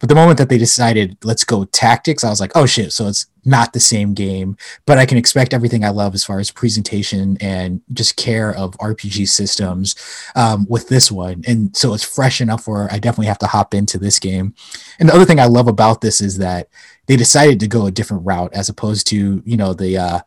[0.02, 2.92] But the moment that they decided let's go tactics, I was like, oh shit!
[2.92, 6.40] So it's not the same game, but I can expect everything I love as far
[6.40, 9.96] as presentation and just care of RPG systems
[10.36, 11.44] um, with this one.
[11.48, 14.56] And so it's fresh enough where I definitely have to hop into this game.
[15.00, 16.68] And the other thing I love about this is that
[17.08, 20.20] they decided to go a different route as opposed to, you know, the, uh,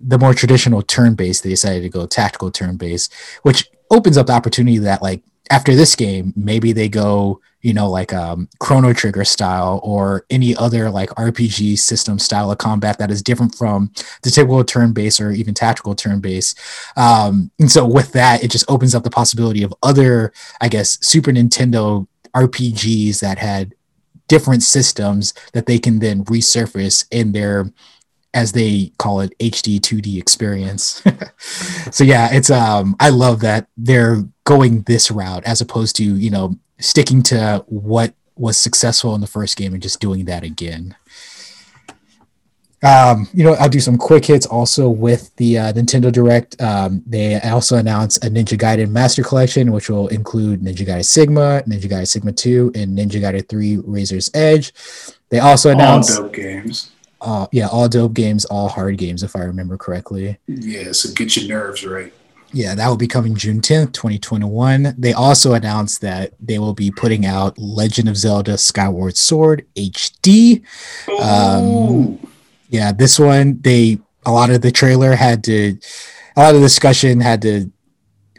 [0.00, 4.26] the more traditional turn based, they decided to go tactical turn based, which opens up
[4.26, 8.92] the opportunity that like after this game, maybe they go, you know, like um, Chrono
[8.92, 13.92] Trigger style or any other like RPG system style of combat that is different from
[14.22, 16.58] the typical turn based or even tactical turn based.
[16.96, 20.98] Um, and so with that, it just opens up the possibility of other, I guess,
[21.04, 23.74] Super Nintendo RPGs that had
[24.28, 27.72] different systems that they can then resurface in their
[28.32, 31.02] as they call it HD 2D experience.
[31.90, 36.30] so yeah, it's um I love that they're going this route as opposed to, you
[36.30, 40.96] know, sticking to what was successful in the first game and just doing that again.
[42.82, 46.58] Um, you know, I'll do some quick hits also with the uh, Nintendo Direct.
[46.62, 51.62] Um, they also announced a Ninja Gaiden Master Collection, which will include Ninja Gaiden Sigma,
[51.68, 54.72] Ninja Gaiden Sigma 2, and Ninja Gaiden 3 Razor's Edge.
[55.28, 56.90] They also announced all dope games.
[57.20, 60.38] Uh, yeah, all dope games, all hard games, if I remember correctly.
[60.46, 62.12] Yeah, so get your nerves right.
[62.52, 64.94] Yeah, that will be coming June 10th, 2021.
[64.98, 70.64] They also announced that they will be putting out Legend of Zelda Skyward Sword HD.
[71.22, 72.18] Um,
[72.68, 75.78] yeah, this one, they a lot of the trailer had to,
[76.36, 77.70] a lot of discussion had to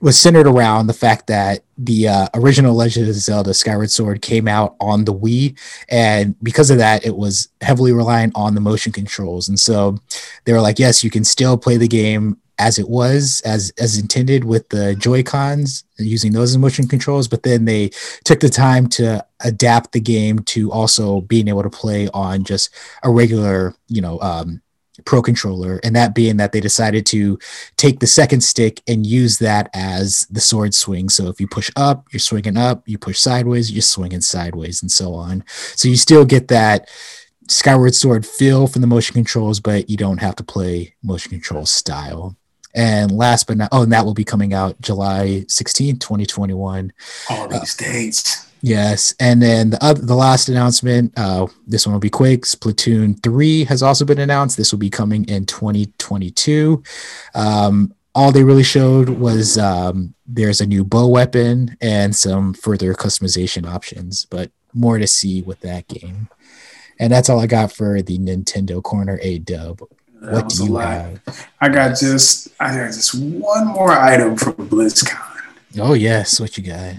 [0.01, 4.47] was centered around the fact that the uh, original Legend of Zelda Skyward Sword came
[4.47, 5.57] out on the Wii,
[5.89, 9.47] and because of that, it was heavily reliant on the motion controls.
[9.47, 9.97] And so
[10.45, 13.97] they were like, "Yes, you can still play the game as it was, as as
[13.97, 17.91] intended with the Joy Cons using those as motion controls." But then they
[18.23, 22.71] took the time to adapt the game to also being able to play on just
[23.03, 24.61] a regular, you know, um,
[25.05, 27.39] Pro controller, and that being that they decided to
[27.77, 31.09] take the second stick and use that as the sword swing.
[31.09, 34.91] So if you push up, you're swinging up, you push sideways, you're swinging sideways, and
[34.91, 35.43] so on.
[35.75, 36.89] So you still get that
[37.47, 41.65] Skyward Sword feel from the motion controls, but you don't have to play motion control
[41.65, 42.35] style.
[42.73, 46.93] And last but not, oh, and that will be coming out July 16, 2021.
[47.29, 48.50] All these uh, dates.
[48.61, 51.13] Yes, and then the other, the last announcement.
[51.17, 52.43] Uh, this one will be quick.
[52.43, 54.55] Splatoon three has also been announced.
[54.55, 56.83] This will be coming in 2022.
[57.33, 62.93] Um, all they really showed was um, there's a new bow weapon and some further
[62.93, 66.27] customization options, but more to see with that game.
[66.99, 69.17] And that's all I got for the Nintendo corner.
[69.23, 69.81] A dub.
[70.19, 71.19] What do you have?
[71.59, 75.30] I got just I got just one more item from BlizzCon.
[75.77, 76.95] Oh yes, what you got?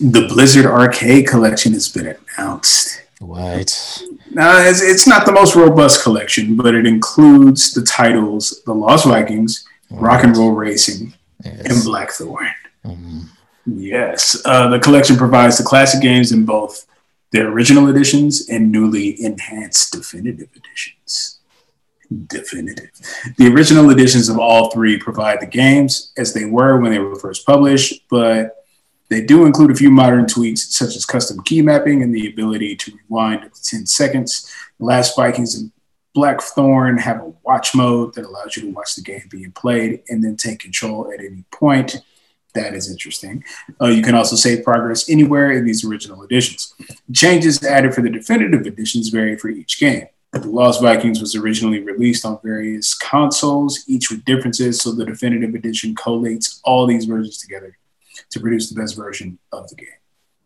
[0.00, 3.02] The Blizzard Arcade Collection has been announced.
[3.20, 4.02] What?
[4.30, 9.06] Now it's, it's not the most robust collection, but it includes the titles: The Lost
[9.06, 9.66] Vikings?
[9.90, 11.14] Rock and Roll Racing,
[11.44, 11.64] yes.
[11.64, 12.50] and Blackthorne.
[12.84, 13.26] Mm.
[13.66, 16.86] Yes, uh, the collection provides the classic games in both
[17.30, 21.35] their original editions and newly enhanced definitive editions
[22.26, 22.90] definitive.
[23.36, 27.16] The original editions of all three provide the games as they were when they were
[27.16, 28.64] first published, but
[29.08, 32.76] they do include a few modern tweaks, such as custom key mapping and the ability
[32.76, 34.52] to rewind up to 10 seconds.
[34.78, 35.70] The Last Vikings and
[36.14, 40.24] Blackthorne have a watch mode that allows you to watch the game being played and
[40.24, 42.02] then take control at any point.
[42.54, 43.44] That is interesting.
[43.80, 46.74] Uh, you can also save progress anywhere in these original editions.
[47.12, 50.06] Changes added for the definitive editions vary for each game.
[50.42, 55.54] The Lost Vikings was originally released on various consoles, each with differences, so the definitive
[55.54, 57.78] edition collates all these versions together
[58.30, 59.88] to produce the best version of the game.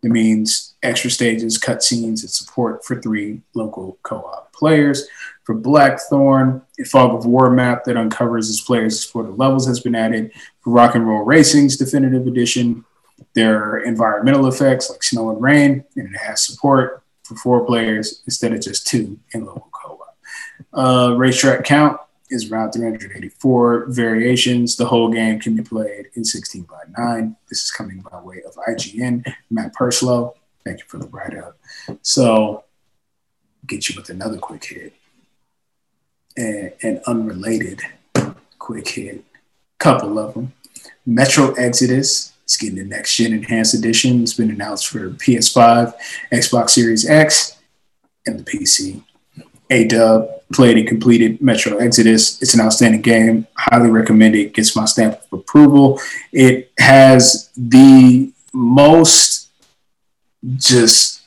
[0.03, 5.09] It means extra stages, cutscenes, and support for three local co-op players.
[5.45, 9.95] For Blackthorne, a fog of war map that uncovers its players' explored levels has been
[9.95, 10.30] added.
[10.61, 12.84] For Rock and Roll Racing's definitive edition,
[13.34, 18.22] there are environmental effects like snow and rain, and it has support for four players
[18.26, 19.70] instead of just two in local
[20.73, 22.01] uh, racetrack count
[22.31, 24.77] is around 384 variations.
[24.77, 27.37] The whole game can be played in 16 by 9.
[27.49, 29.25] This is coming by way of IGN.
[29.51, 30.35] Matt Purslow.
[30.64, 31.59] thank you for the write up.
[32.03, 32.64] So,
[33.66, 34.95] get you with another quick hit.
[36.37, 37.83] And an unrelated
[38.59, 39.25] quick hit,
[39.79, 40.53] couple of them.
[41.05, 44.23] Metro Exodus is getting the next gen enhanced edition.
[44.23, 45.93] It's been announced for PS5,
[46.33, 47.59] Xbox Series X,
[48.27, 49.03] and the PC.
[49.71, 52.41] A Dub played and completed Metro Exodus.
[52.43, 53.47] It's an outstanding game.
[53.57, 54.53] Highly recommend it.
[54.53, 56.01] Gets my stamp of approval.
[56.33, 59.49] It has the most
[60.57, 61.23] just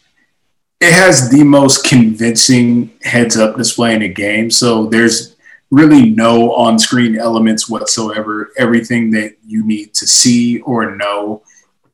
[0.81, 4.51] it has the most convincing heads up display in the game.
[4.51, 5.37] So there's
[5.71, 8.51] really no on screen elements whatsoever.
[8.57, 11.41] Everything that you need to see or know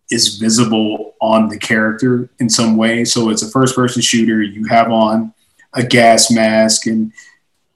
[0.10, 3.06] is visible on the character in some way.
[3.06, 4.41] So it's a first person shooter.
[4.41, 5.34] You have on
[5.74, 7.11] a gas mask and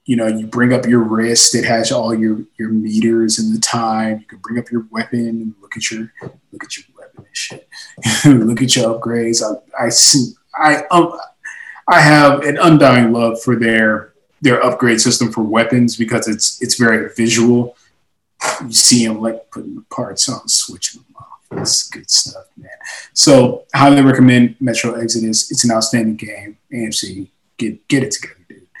[0.04, 3.60] you know you bring up your wrist it has all your your meters and the
[3.60, 4.20] time.
[4.20, 6.12] You can bring up your weapon and look at your
[6.52, 7.68] look at your weapon and shit.
[8.24, 9.42] Look at your upgrades.
[9.42, 11.18] I i see i um,
[11.88, 16.74] i have an undying love for their their upgrade system for weapons because it's it's
[16.76, 17.76] very visual.
[18.62, 21.62] You see them like putting the parts on switching them off.
[21.62, 22.70] It's good stuff man.
[23.14, 25.50] So highly recommend metro exodus.
[25.50, 26.58] It's an outstanding game.
[26.72, 27.28] Amc
[27.70, 28.44] get get it together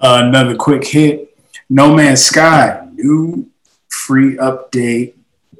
[0.00, 1.36] uh, another quick hit
[1.68, 3.50] No Man's Sky, new
[3.88, 5.14] free update.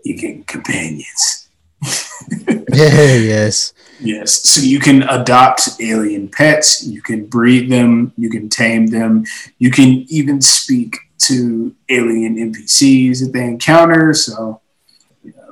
[0.04, 1.48] You get companions.
[2.48, 3.72] yeah, yes.
[4.00, 4.42] Yes.
[4.48, 9.24] So you can adopt alien pets, you can breed them, you can tame them,
[9.58, 14.14] you can even speak to alien NPCs that they encounter.
[14.14, 14.60] So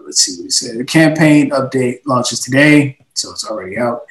[0.04, 0.78] let's see what he said.
[0.78, 4.02] The campaign update launches today, so it's already out.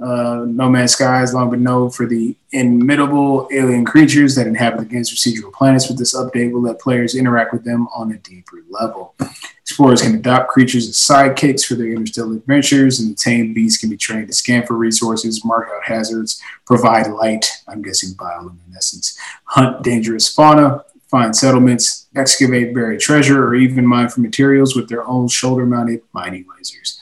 [0.00, 4.78] Uh, no Man's Sky has long been known for the inimitable alien creatures that inhabit
[4.78, 5.88] the game's procedural planets.
[5.88, 9.14] With this update, will let players interact with them on a deeper level.
[9.62, 13.90] Explorers can adopt creatures as sidekicks for their interstellar adventures, and the tame beasts can
[13.90, 19.82] be trained to scan for resources, mark out hazards, provide light, I'm guessing bioluminescence, hunt
[19.82, 25.28] dangerous fauna, find settlements, excavate buried treasure, or even mine for materials with their own
[25.28, 26.98] shoulder mounted mining lasers.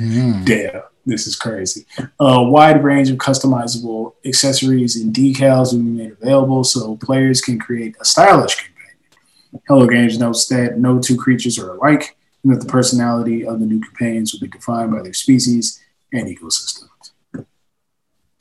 [0.00, 0.44] mm.
[0.46, 0.82] Damn.
[1.06, 1.84] This is crazy.
[2.18, 7.58] A wide range of customizable accessories and decals will be made available so players can
[7.58, 9.64] create a stylish companion.
[9.68, 13.66] Hello Games notes that no two creatures are alike and that the personality of the
[13.66, 15.82] new companions will be defined by their species
[16.12, 16.88] and ecosystems.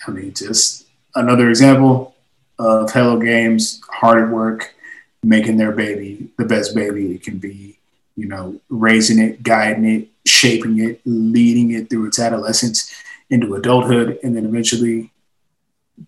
[0.07, 2.15] I mean, just another example
[2.59, 4.72] of Hello Games hard at work,
[5.23, 7.79] making their baby the best baby it can be,
[8.15, 12.93] you know, raising it, guiding it, shaping it, leading it through its adolescence
[13.29, 15.11] into adulthood, and then eventually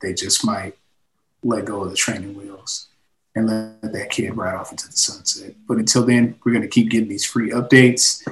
[0.02, 0.76] they just might
[1.44, 2.88] let go of the training wheels
[3.36, 5.56] and let that kid ride off into the sunset.
[5.68, 8.28] But until then, we're going to keep getting these free updates.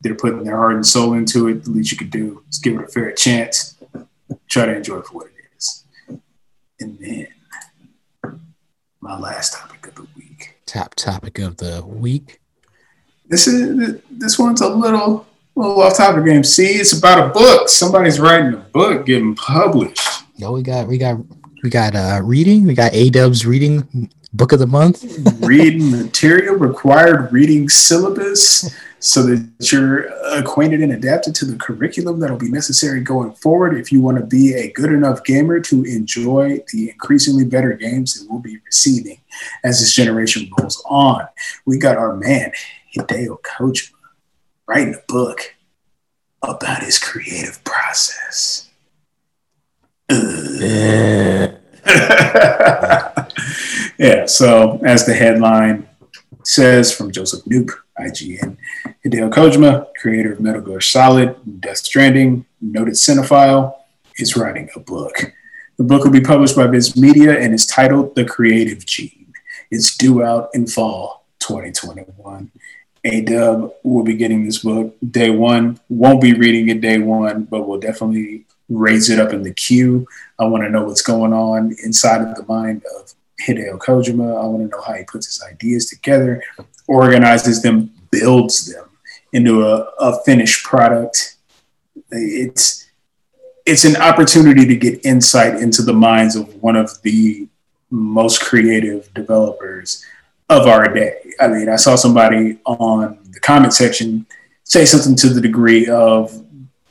[0.00, 1.64] They're putting their heart and soul into it.
[1.64, 3.76] The least you can do is give it a fair chance.
[4.48, 5.84] Try to enjoy it for what it is.
[6.80, 7.28] And then
[9.00, 10.15] my last topic of the.
[10.66, 12.40] Top topic of the week
[13.28, 16.44] this is this one's a little little off topic game.
[16.44, 17.68] See, it's about a book.
[17.68, 20.00] Somebody's writing a book getting published.
[20.38, 21.18] No, we got we got
[21.62, 22.64] we got uh reading.
[22.64, 25.04] We got A Dub's reading book of the month.
[25.40, 30.06] reading material required reading syllabus so that you're
[30.36, 34.24] acquainted and adapted to the curriculum that'll be necessary going forward if you want to
[34.24, 39.20] be a good enough gamer to enjoy the increasingly better games that we'll be receiving
[39.64, 41.26] as this generation rolls on.
[41.66, 42.52] We got our man
[42.96, 43.92] Hideo Kojima
[44.66, 45.54] writing a book
[46.42, 48.70] about his creative process.
[50.10, 51.55] yeah,
[54.26, 55.88] so as the headline
[56.42, 58.56] says from Joseph Knoop, IGN,
[59.04, 63.74] Hideo Kojima, creator of Metal Gear Solid, Death Stranding, noted cinephile,
[64.18, 65.32] is writing a book.
[65.76, 69.34] The book will be published by Viz Media and is titled The Creative Gene.
[69.70, 72.50] It's due out in fall 2021.
[73.04, 75.78] A Dub will be getting this book day one.
[75.88, 80.06] Won't be reading it day one, but we'll definitely raise it up in the queue.
[80.38, 83.14] I want to know what's going on inside of the mind of
[83.46, 84.42] Hideo Kojima.
[84.42, 86.42] I want to know how he puts his ideas together,
[86.86, 88.88] organizes them, builds them
[89.32, 91.36] into a, a finished product.
[92.10, 92.88] It's
[93.64, 97.48] it's an opportunity to get insight into the minds of one of the
[97.90, 100.04] most creative developers
[100.48, 101.16] of our day.
[101.40, 104.24] I mean, I saw somebody on the comment section
[104.62, 106.44] say something to the degree of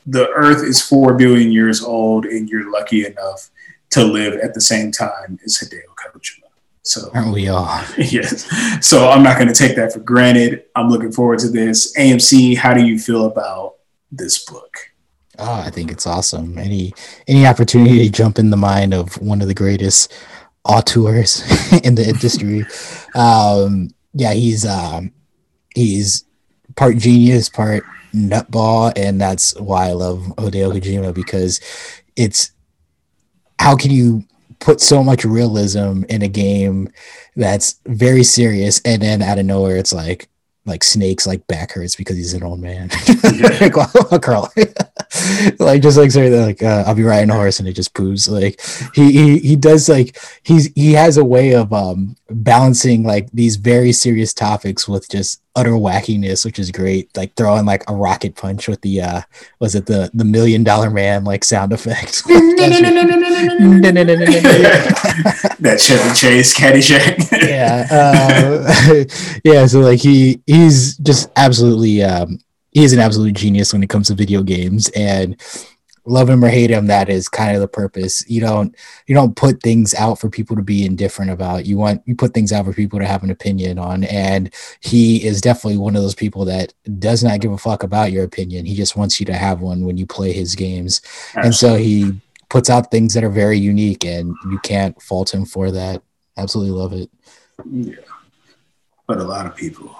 [0.06, 3.50] the earth is 4 billion years old and you're lucky enough
[3.90, 6.44] to live at the same time as Hideo Kojima.
[6.82, 7.84] So aren't we are.
[7.98, 8.46] yes.
[8.86, 10.64] So I'm not going to take that for granted.
[10.76, 11.96] I'm looking forward to this.
[11.96, 13.74] AMC, how do you feel about
[14.12, 14.78] this book?
[15.38, 16.56] Oh, I think it's awesome.
[16.56, 16.94] Any
[17.26, 20.12] any opportunity to jump in the mind of one of the greatest
[20.64, 21.42] auteurs
[21.84, 22.64] in the industry.
[23.14, 25.10] Um, yeah, he's um,
[25.74, 26.26] he's
[26.74, 27.82] part genius, part
[28.14, 31.60] nutball, and that's why I love Hideo Kojima because
[32.16, 32.52] it's
[33.58, 34.24] how can you
[34.58, 36.90] put so much realism in a game
[37.34, 40.28] that's very serious, and then out of nowhere it's like
[40.66, 42.88] like snakes like back hurts because he's an old man.
[44.20, 44.52] Carl,
[45.58, 48.28] like just like sorry, like uh, I'll be riding a horse and it just poos.
[48.28, 48.60] Like
[48.94, 53.56] he he he does like he's he has a way of um balancing like these
[53.56, 57.14] very serious topics with just utter wackiness, which is great.
[57.16, 59.22] Like throwing like a rocket punch with the uh
[59.58, 62.22] was it the the million dollar man like sound effect.
[65.60, 67.32] that Chevy Chase Caddyshack.
[67.48, 69.04] yeah, uh,
[69.44, 69.66] yeah.
[69.66, 72.38] So like he he's just absolutely um
[72.72, 75.40] he is an absolute genius when it comes to video games and
[76.06, 78.74] love him or hate him that is kind of the purpose you don't
[79.06, 82.32] you don't put things out for people to be indifferent about you want you put
[82.32, 86.02] things out for people to have an opinion on and he is definitely one of
[86.02, 89.26] those people that does not give a fuck about your opinion he just wants you
[89.26, 91.00] to have one when you play his games
[91.34, 91.46] Absolutely.
[91.46, 95.44] and so he puts out things that are very unique and you can't fault him
[95.44, 96.02] for that
[96.36, 97.10] absolutely love it
[97.70, 97.94] yeah
[99.06, 99.94] but a lot of people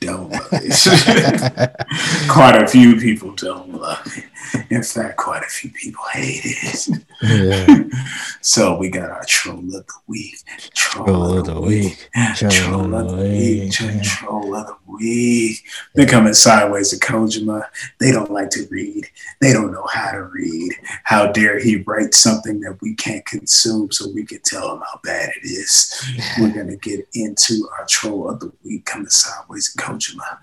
[0.00, 2.28] don't love it.
[2.28, 4.24] quite a few people don't love it.
[4.70, 7.04] In fact, quite a few people hate it.
[7.22, 7.84] Yeah.
[8.40, 10.36] so we got our troll of the week.
[10.74, 12.08] Troll, troll of the week.
[12.36, 13.72] Troll of the week.
[13.72, 15.64] Troll of the week.
[15.94, 17.66] They're coming sideways to Kojima.
[18.00, 19.06] They don't like to read.
[19.40, 20.72] They don't know how to read.
[21.04, 25.00] How dare he write something that we can't consume so we can tell him how
[25.02, 25.92] bad it is.
[26.38, 30.38] We're gonna get into our troll of the week coming sideways to Kojima.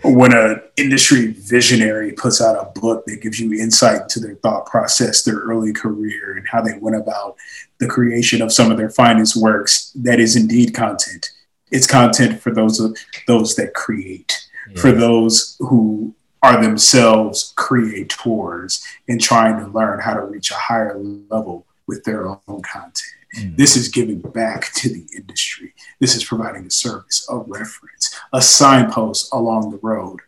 [0.05, 4.67] when an industry visionary puts out a book that gives you insight into their thought
[4.67, 7.37] process, their early career, and how they went about
[7.79, 11.31] the creation of some of their finest works, that is indeed content.
[11.71, 12.81] It's content for those
[13.27, 14.81] those that create, yeah.
[14.81, 20.99] for those who are themselves creators and trying to learn how to reach a higher
[20.99, 23.01] level with their own content.
[23.39, 23.57] Mm.
[23.57, 25.75] This is giving back to the industry.
[26.01, 30.21] This is providing a service, a reference, a signpost along the road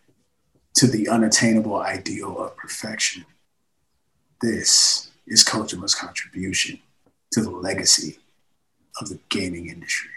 [0.75, 3.25] to the unattainable ideal of perfection.
[4.41, 6.81] This is Kojima's contribution
[7.33, 8.19] to the legacy
[9.01, 10.11] of the gaming industry.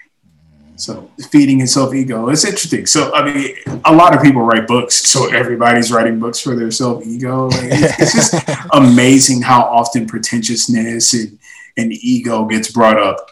[0.77, 2.29] So feeding his self ego.
[2.29, 2.85] It's interesting.
[2.85, 6.69] So I mean, a lot of people write books, so everybody's writing books for their
[6.69, 7.47] self ego.
[7.47, 11.39] Like, it's, it's just amazing how often pretentiousness and
[11.77, 13.31] and ego gets brought up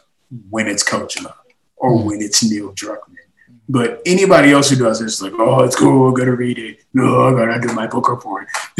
[0.50, 1.34] when it's Kojima
[1.76, 2.06] or mm.
[2.06, 3.16] when it's Neil Druckmann.
[3.68, 6.84] But anybody else who does it's like, oh, it's cool, I'm gonna read it.
[6.94, 8.48] No, I gotta do my book report.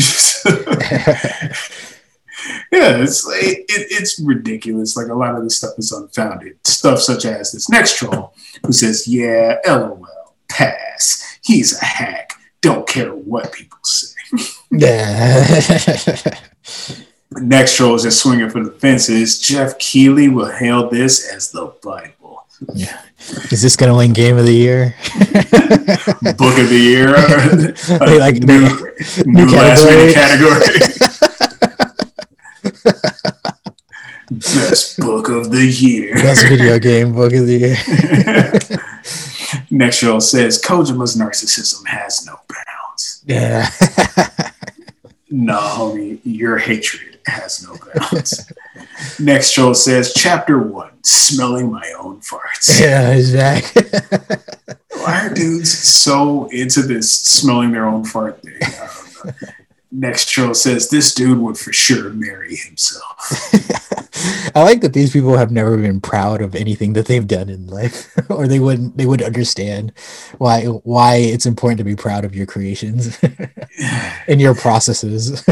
[2.72, 4.96] yeah, it's like, it, it's ridiculous.
[4.96, 6.60] Like a lot of this stuff is unfounded.
[6.68, 10.06] Stuff such as this next troll who says, "Yeah, lol,
[10.50, 11.40] pass.
[11.44, 12.34] He's a hack.
[12.62, 14.16] Don't care what people say."
[14.72, 16.40] yeah.
[17.42, 19.40] Next troll is just swinging for the fences.
[19.40, 22.46] Geoff Keighley will hail this as the Bible.
[22.74, 23.02] Yeah.
[23.52, 24.96] Is this going to win Game of the Year?
[26.38, 27.12] Book of the Year?
[28.20, 28.70] like new,
[29.26, 30.80] new, new last minute category.
[34.32, 36.16] Best book of the year.
[36.16, 37.78] Best video game book of the year.
[39.70, 43.24] Next troll says Kojima's narcissism has no bounds.
[43.28, 43.70] Yeah.
[45.30, 48.52] no, homie, your hatred has no bounds.
[49.20, 52.80] Next troll says, Chapter one, smelling my own farts.
[52.82, 53.84] Yeah, exactly.
[55.02, 58.60] Why are dudes so into this smelling their own fart thing?
[59.92, 63.32] Next troll says, This dude would for sure marry himself.
[64.56, 67.68] I like that these people have never been proud of anything that they've done in
[67.68, 69.92] life, or they wouldn't they would understand
[70.38, 73.20] why why it's important to be proud of your creations
[74.28, 75.46] and your processes.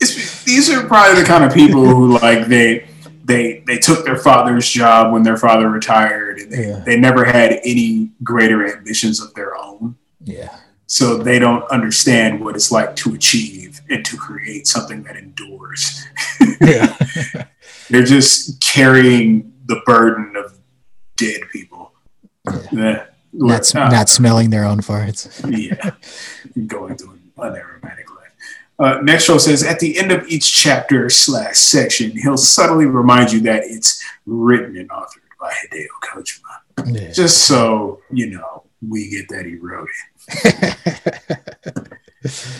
[0.00, 2.86] It's, these are probably the kind of people who like they
[3.24, 6.82] they they took their father's job when their father retired, and they, Yeah.
[6.84, 9.96] they never had any greater ambitions of their own.
[10.24, 10.56] yeah,
[10.86, 16.04] So they don't understand what it's like to achieve and to create something that endures.
[16.60, 16.96] yeah,
[17.90, 20.58] They're just carrying the burden of
[21.16, 21.92] dead people.
[22.72, 23.04] Yeah.
[23.32, 25.28] not Uh, not smelling their own farts.
[25.50, 25.92] yeah,
[26.66, 28.03] going to an unaromatic life.
[28.78, 33.32] Uh, next show says at the end of each chapter slash section, he'll subtly remind
[33.32, 37.12] you that it's written and authored by Hideo Kojima, Yeah.
[37.12, 39.88] just so you know we get that he wrote
[40.28, 41.88] it.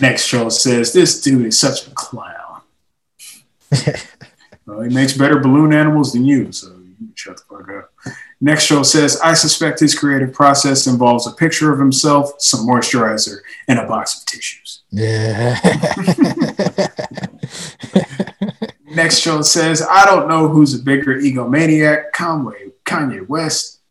[0.01, 2.61] Next show says this dude is such a clown.
[4.65, 7.91] well, he makes better balloon animals than you, so you can shut the fuck up.
[8.41, 13.37] Next show says, I suspect his creative process involves a picture of himself, some moisturizer,
[13.67, 14.81] and a box of tissues.
[14.91, 15.57] yeah.
[18.87, 23.81] Next show says, I don't know who's a bigger egomaniac, Conway, Kanye West,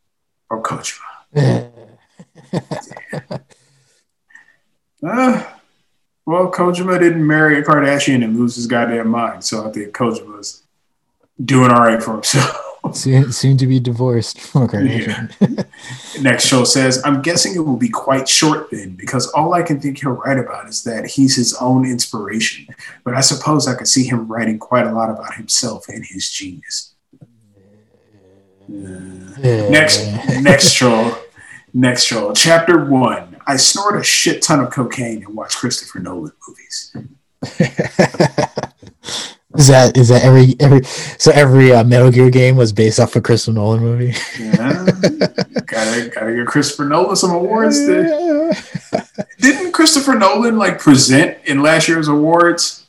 [0.48, 1.00] or Kojima.
[5.06, 5.44] Uh,
[6.24, 10.62] well, Kojima didn't marry a Kardashian and lose his goddamn mind, so I think Kojima's
[11.44, 12.58] doing all right for himself.
[12.92, 15.66] Soon, soon to be divorced from a
[16.20, 19.80] Next show says, I'm guessing it will be quite short then, because all I can
[19.80, 22.66] think he'll write about is that he's his own inspiration.
[23.04, 26.30] But I suppose I could see him writing quite a lot about himself and his
[26.30, 26.94] genius.
[28.68, 30.06] Next,
[30.40, 31.12] next troll.
[31.72, 32.32] Next troll.
[32.32, 33.36] Chapter one.
[33.46, 36.96] I snort a shit ton of cocaine and watch Christopher Nolan movies.
[39.56, 43.14] Is that is that every every so every uh, Metal Gear game was based off
[43.14, 44.14] a Christopher Nolan movie?
[44.38, 44.84] Yeah.
[45.66, 47.78] gotta gotta give Christopher Nolan some awards.
[47.78, 48.56] Did,
[49.38, 52.86] didn't Christopher Nolan like present in last year's awards?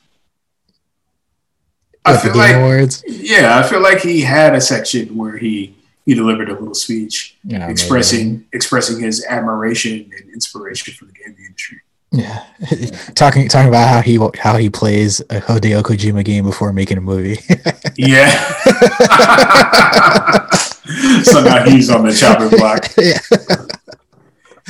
[2.04, 3.04] I At the feel like Awards.
[3.08, 5.76] yeah, I feel like he had a section where he
[6.06, 11.46] he delivered a little speech Yeah, expressing expressing his admiration and inspiration for the gaming
[11.46, 11.82] industry.
[12.16, 12.46] Yeah,
[13.16, 17.02] talking talking about how he how he plays a Hideo Kojima game before making a
[17.02, 17.40] movie.
[17.98, 18.30] Yeah.
[21.24, 22.88] so now he's on the chopping block.
[22.98, 23.20] yeah.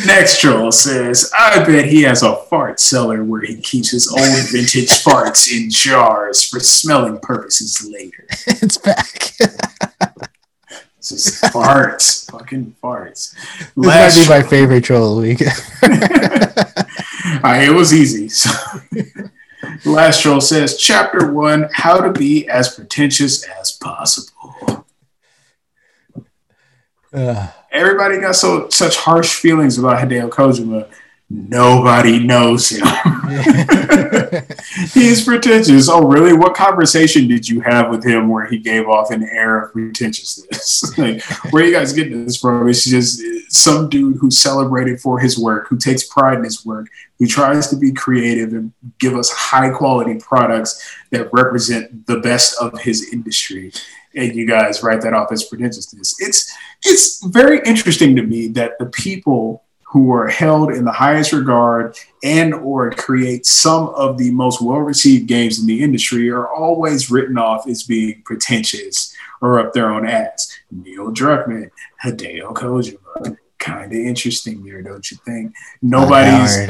[0.06, 4.20] Next troll says, I bet he has a fart cellar where he keeps his old
[4.52, 8.28] vintage farts in jars for smelling purposes later.
[8.46, 9.34] it's back.
[11.12, 13.34] It's just farts, fucking farts.
[13.76, 15.42] This might be my favorite troll of the week.
[17.44, 18.30] Uh, it was easy.
[19.84, 24.86] So, last troll says, Chapter one: How to be as pretentious as possible.
[27.12, 30.88] Uh, Everybody got so such harsh feelings about Hideo Kojima.
[31.28, 32.86] Nobody knows him.
[34.94, 35.90] He's pretentious.
[35.90, 36.34] Oh, really?
[36.34, 40.96] What conversation did you have with him where he gave off an air of pretentiousness?
[41.00, 42.70] like, where are you guys getting this from?
[42.70, 46.88] It's just some dude who's celebrated for his work, who takes pride in his work,
[47.18, 52.56] who tries to be creative and give us high quality products that represent the best
[52.62, 53.72] of his industry.
[54.14, 56.16] And you guys write that off as pretentiousness.
[56.20, 56.54] It's
[56.84, 59.65] it's very interesting to me that the people
[59.96, 65.26] who are held in the highest regard and or create some of the most well-received
[65.26, 70.06] games in the industry are always written off as being pretentious or up their own
[70.06, 70.52] ass.
[70.70, 71.72] Neil Druckmann,
[72.04, 73.38] Hideo Kojima.
[73.58, 75.56] Kind of interesting there, don't you think?
[75.82, 76.68] Nobody's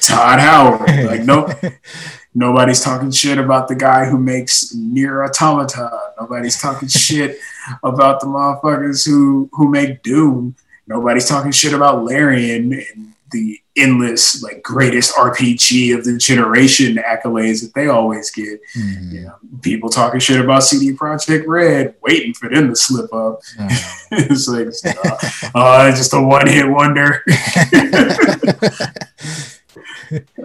[0.00, 0.90] Todd Howard.
[1.06, 1.48] Like no
[2.34, 6.12] nobody's talking shit about the guy who makes NieR Automata.
[6.20, 7.38] Nobody's talking shit
[7.84, 10.56] about the motherfuckers who who make Doom.
[10.92, 17.62] Nobody's talking shit about Larian and the endless like greatest RPG of the generation accolades
[17.62, 18.60] that they always get.
[18.76, 19.12] Mhm.
[19.12, 23.40] You know, people talking shit about CD Projekt Red, waiting for them to slip up.
[24.14, 24.68] It's like,
[25.06, 25.16] uh,
[25.54, 27.22] uh, just a one hit wonder.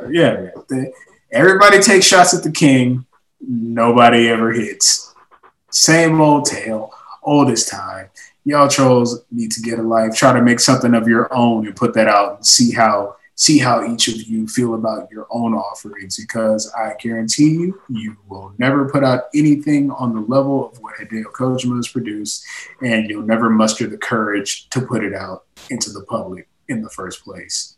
[0.10, 0.52] yeah.
[0.70, 0.92] The-
[1.32, 3.06] everybody takes shots at the king.
[3.42, 5.14] Nobody ever hits.
[5.70, 6.94] Same old tale,
[7.24, 8.08] old as time.
[8.48, 10.16] Y'all trolls need to get a life.
[10.16, 13.60] Try to make something of your own and put that out and see how see
[13.60, 18.54] how each of you feel about your own offerings because I guarantee you, you will
[18.58, 22.46] never put out anything on the level of what Hideo Kojima has produced,
[22.82, 26.90] and you'll never muster the courage to put it out into the public in the
[26.90, 27.76] first place.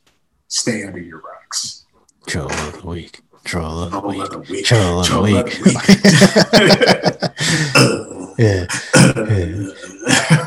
[0.50, 1.88] Stay under your rocks.
[2.28, 3.22] troll of the week.
[3.46, 4.24] Troll of the Troll week.
[4.24, 4.66] of the week.
[4.66, 5.46] Troll of the of week.
[5.46, 5.52] the
[7.26, 7.36] week.
[7.76, 8.16] Ugh.
[8.40, 8.66] Yeah.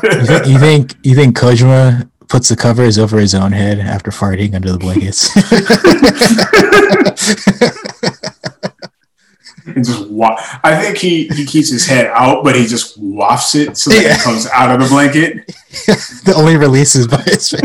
[0.03, 4.09] You, think, you think you think Kojima puts the covers over his own head after
[4.09, 5.29] farting under the blankets?
[9.67, 13.53] and just wa- I think he he keeps his head out, but he just wafts
[13.53, 14.15] it so that Yeah.
[14.15, 15.45] it comes out of the blanket.
[16.25, 17.63] the only release is by his face.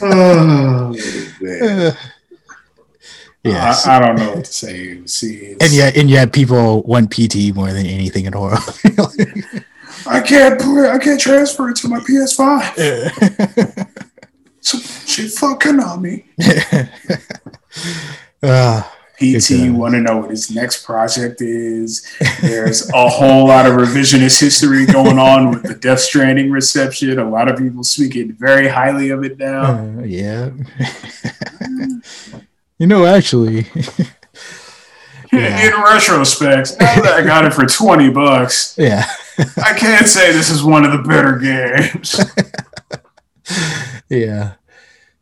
[0.00, 0.94] Oh,
[1.40, 1.96] man.
[3.44, 3.86] yes.
[3.86, 5.04] I, I don't know what to say.
[5.06, 8.58] See, and yet, and yet, people want PT more than anything in world.
[10.06, 13.94] I can't put it, I can't transfer it to my PS5.
[14.60, 16.24] So she fuck Konami.
[18.42, 18.88] Good
[19.18, 19.76] PT job.
[19.76, 22.06] want to know what his next project is.
[22.40, 27.18] There's a whole lot of revisionist history going on with the Death Stranding reception.
[27.18, 29.74] A lot of people speaking very highly of it now.
[29.74, 30.50] uh, yeah.
[32.78, 33.66] you know, actually,
[35.32, 35.66] Yeah.
[35.66, 39.04] In retrospect, now that I got it for 20 bucks, yeah,
[39.62, 42.18] I can't say this is one of the better games.
[44.08, 44.54] yeah.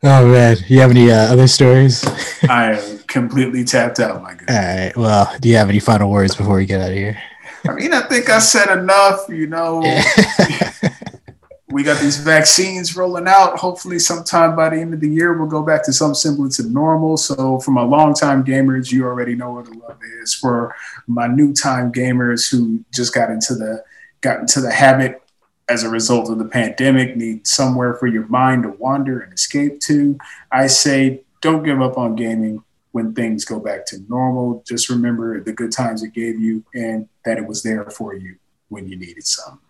[0.03, 2.05] Oh man, you have any uh, other stories?
[2.45, 4.85] I completely tapped out, my All guy.
[4.85, 4.97] right.
[4.97, 7.21] Well, do you have any final words before we get out of here?
[7.69, 9.81] I mean, I think I said enough, you know.
[11.71, 13.59] we got these vaccines rolling out.
[13.59, 16.71] Hopefully, sometime by the end of the year, we'll go back to some semblance of
[16.71, 17.17] normal.
[17.17, 20.35] So, for my longtime gamers, you already know what the love is.
[20.35, 20.75] For
[21.07, 23.83] my new time gamers who just got into the
[24.21, 25.23] got into the habit
[25.69, 29.81] as a result of the pandemic, need somewhere for your mind to wander and escape
[29.81, 30.17] to,
[30.53, 32.63] I say don't give up on gaming
[32.97, 34.65] when things go back to normal.
[34.67, 38.37] Just remember the good times it gave you and that it was there for you
[38.71, 39.61] when you needed some.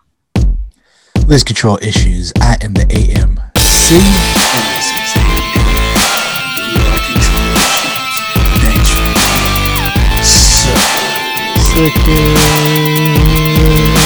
[1.27, 2.33] List control issues.
[2.41, 3.41] I am the AM.
[3.59, 3.97] See.
[3.97, 5.43] And this is it.
[6.71, 6.79] You
[7.11, 8.31] control issues.
[8.63, 10.23] Thanks for listening.
[10.23, 10.79] So-
[13.91, 14.06] Second.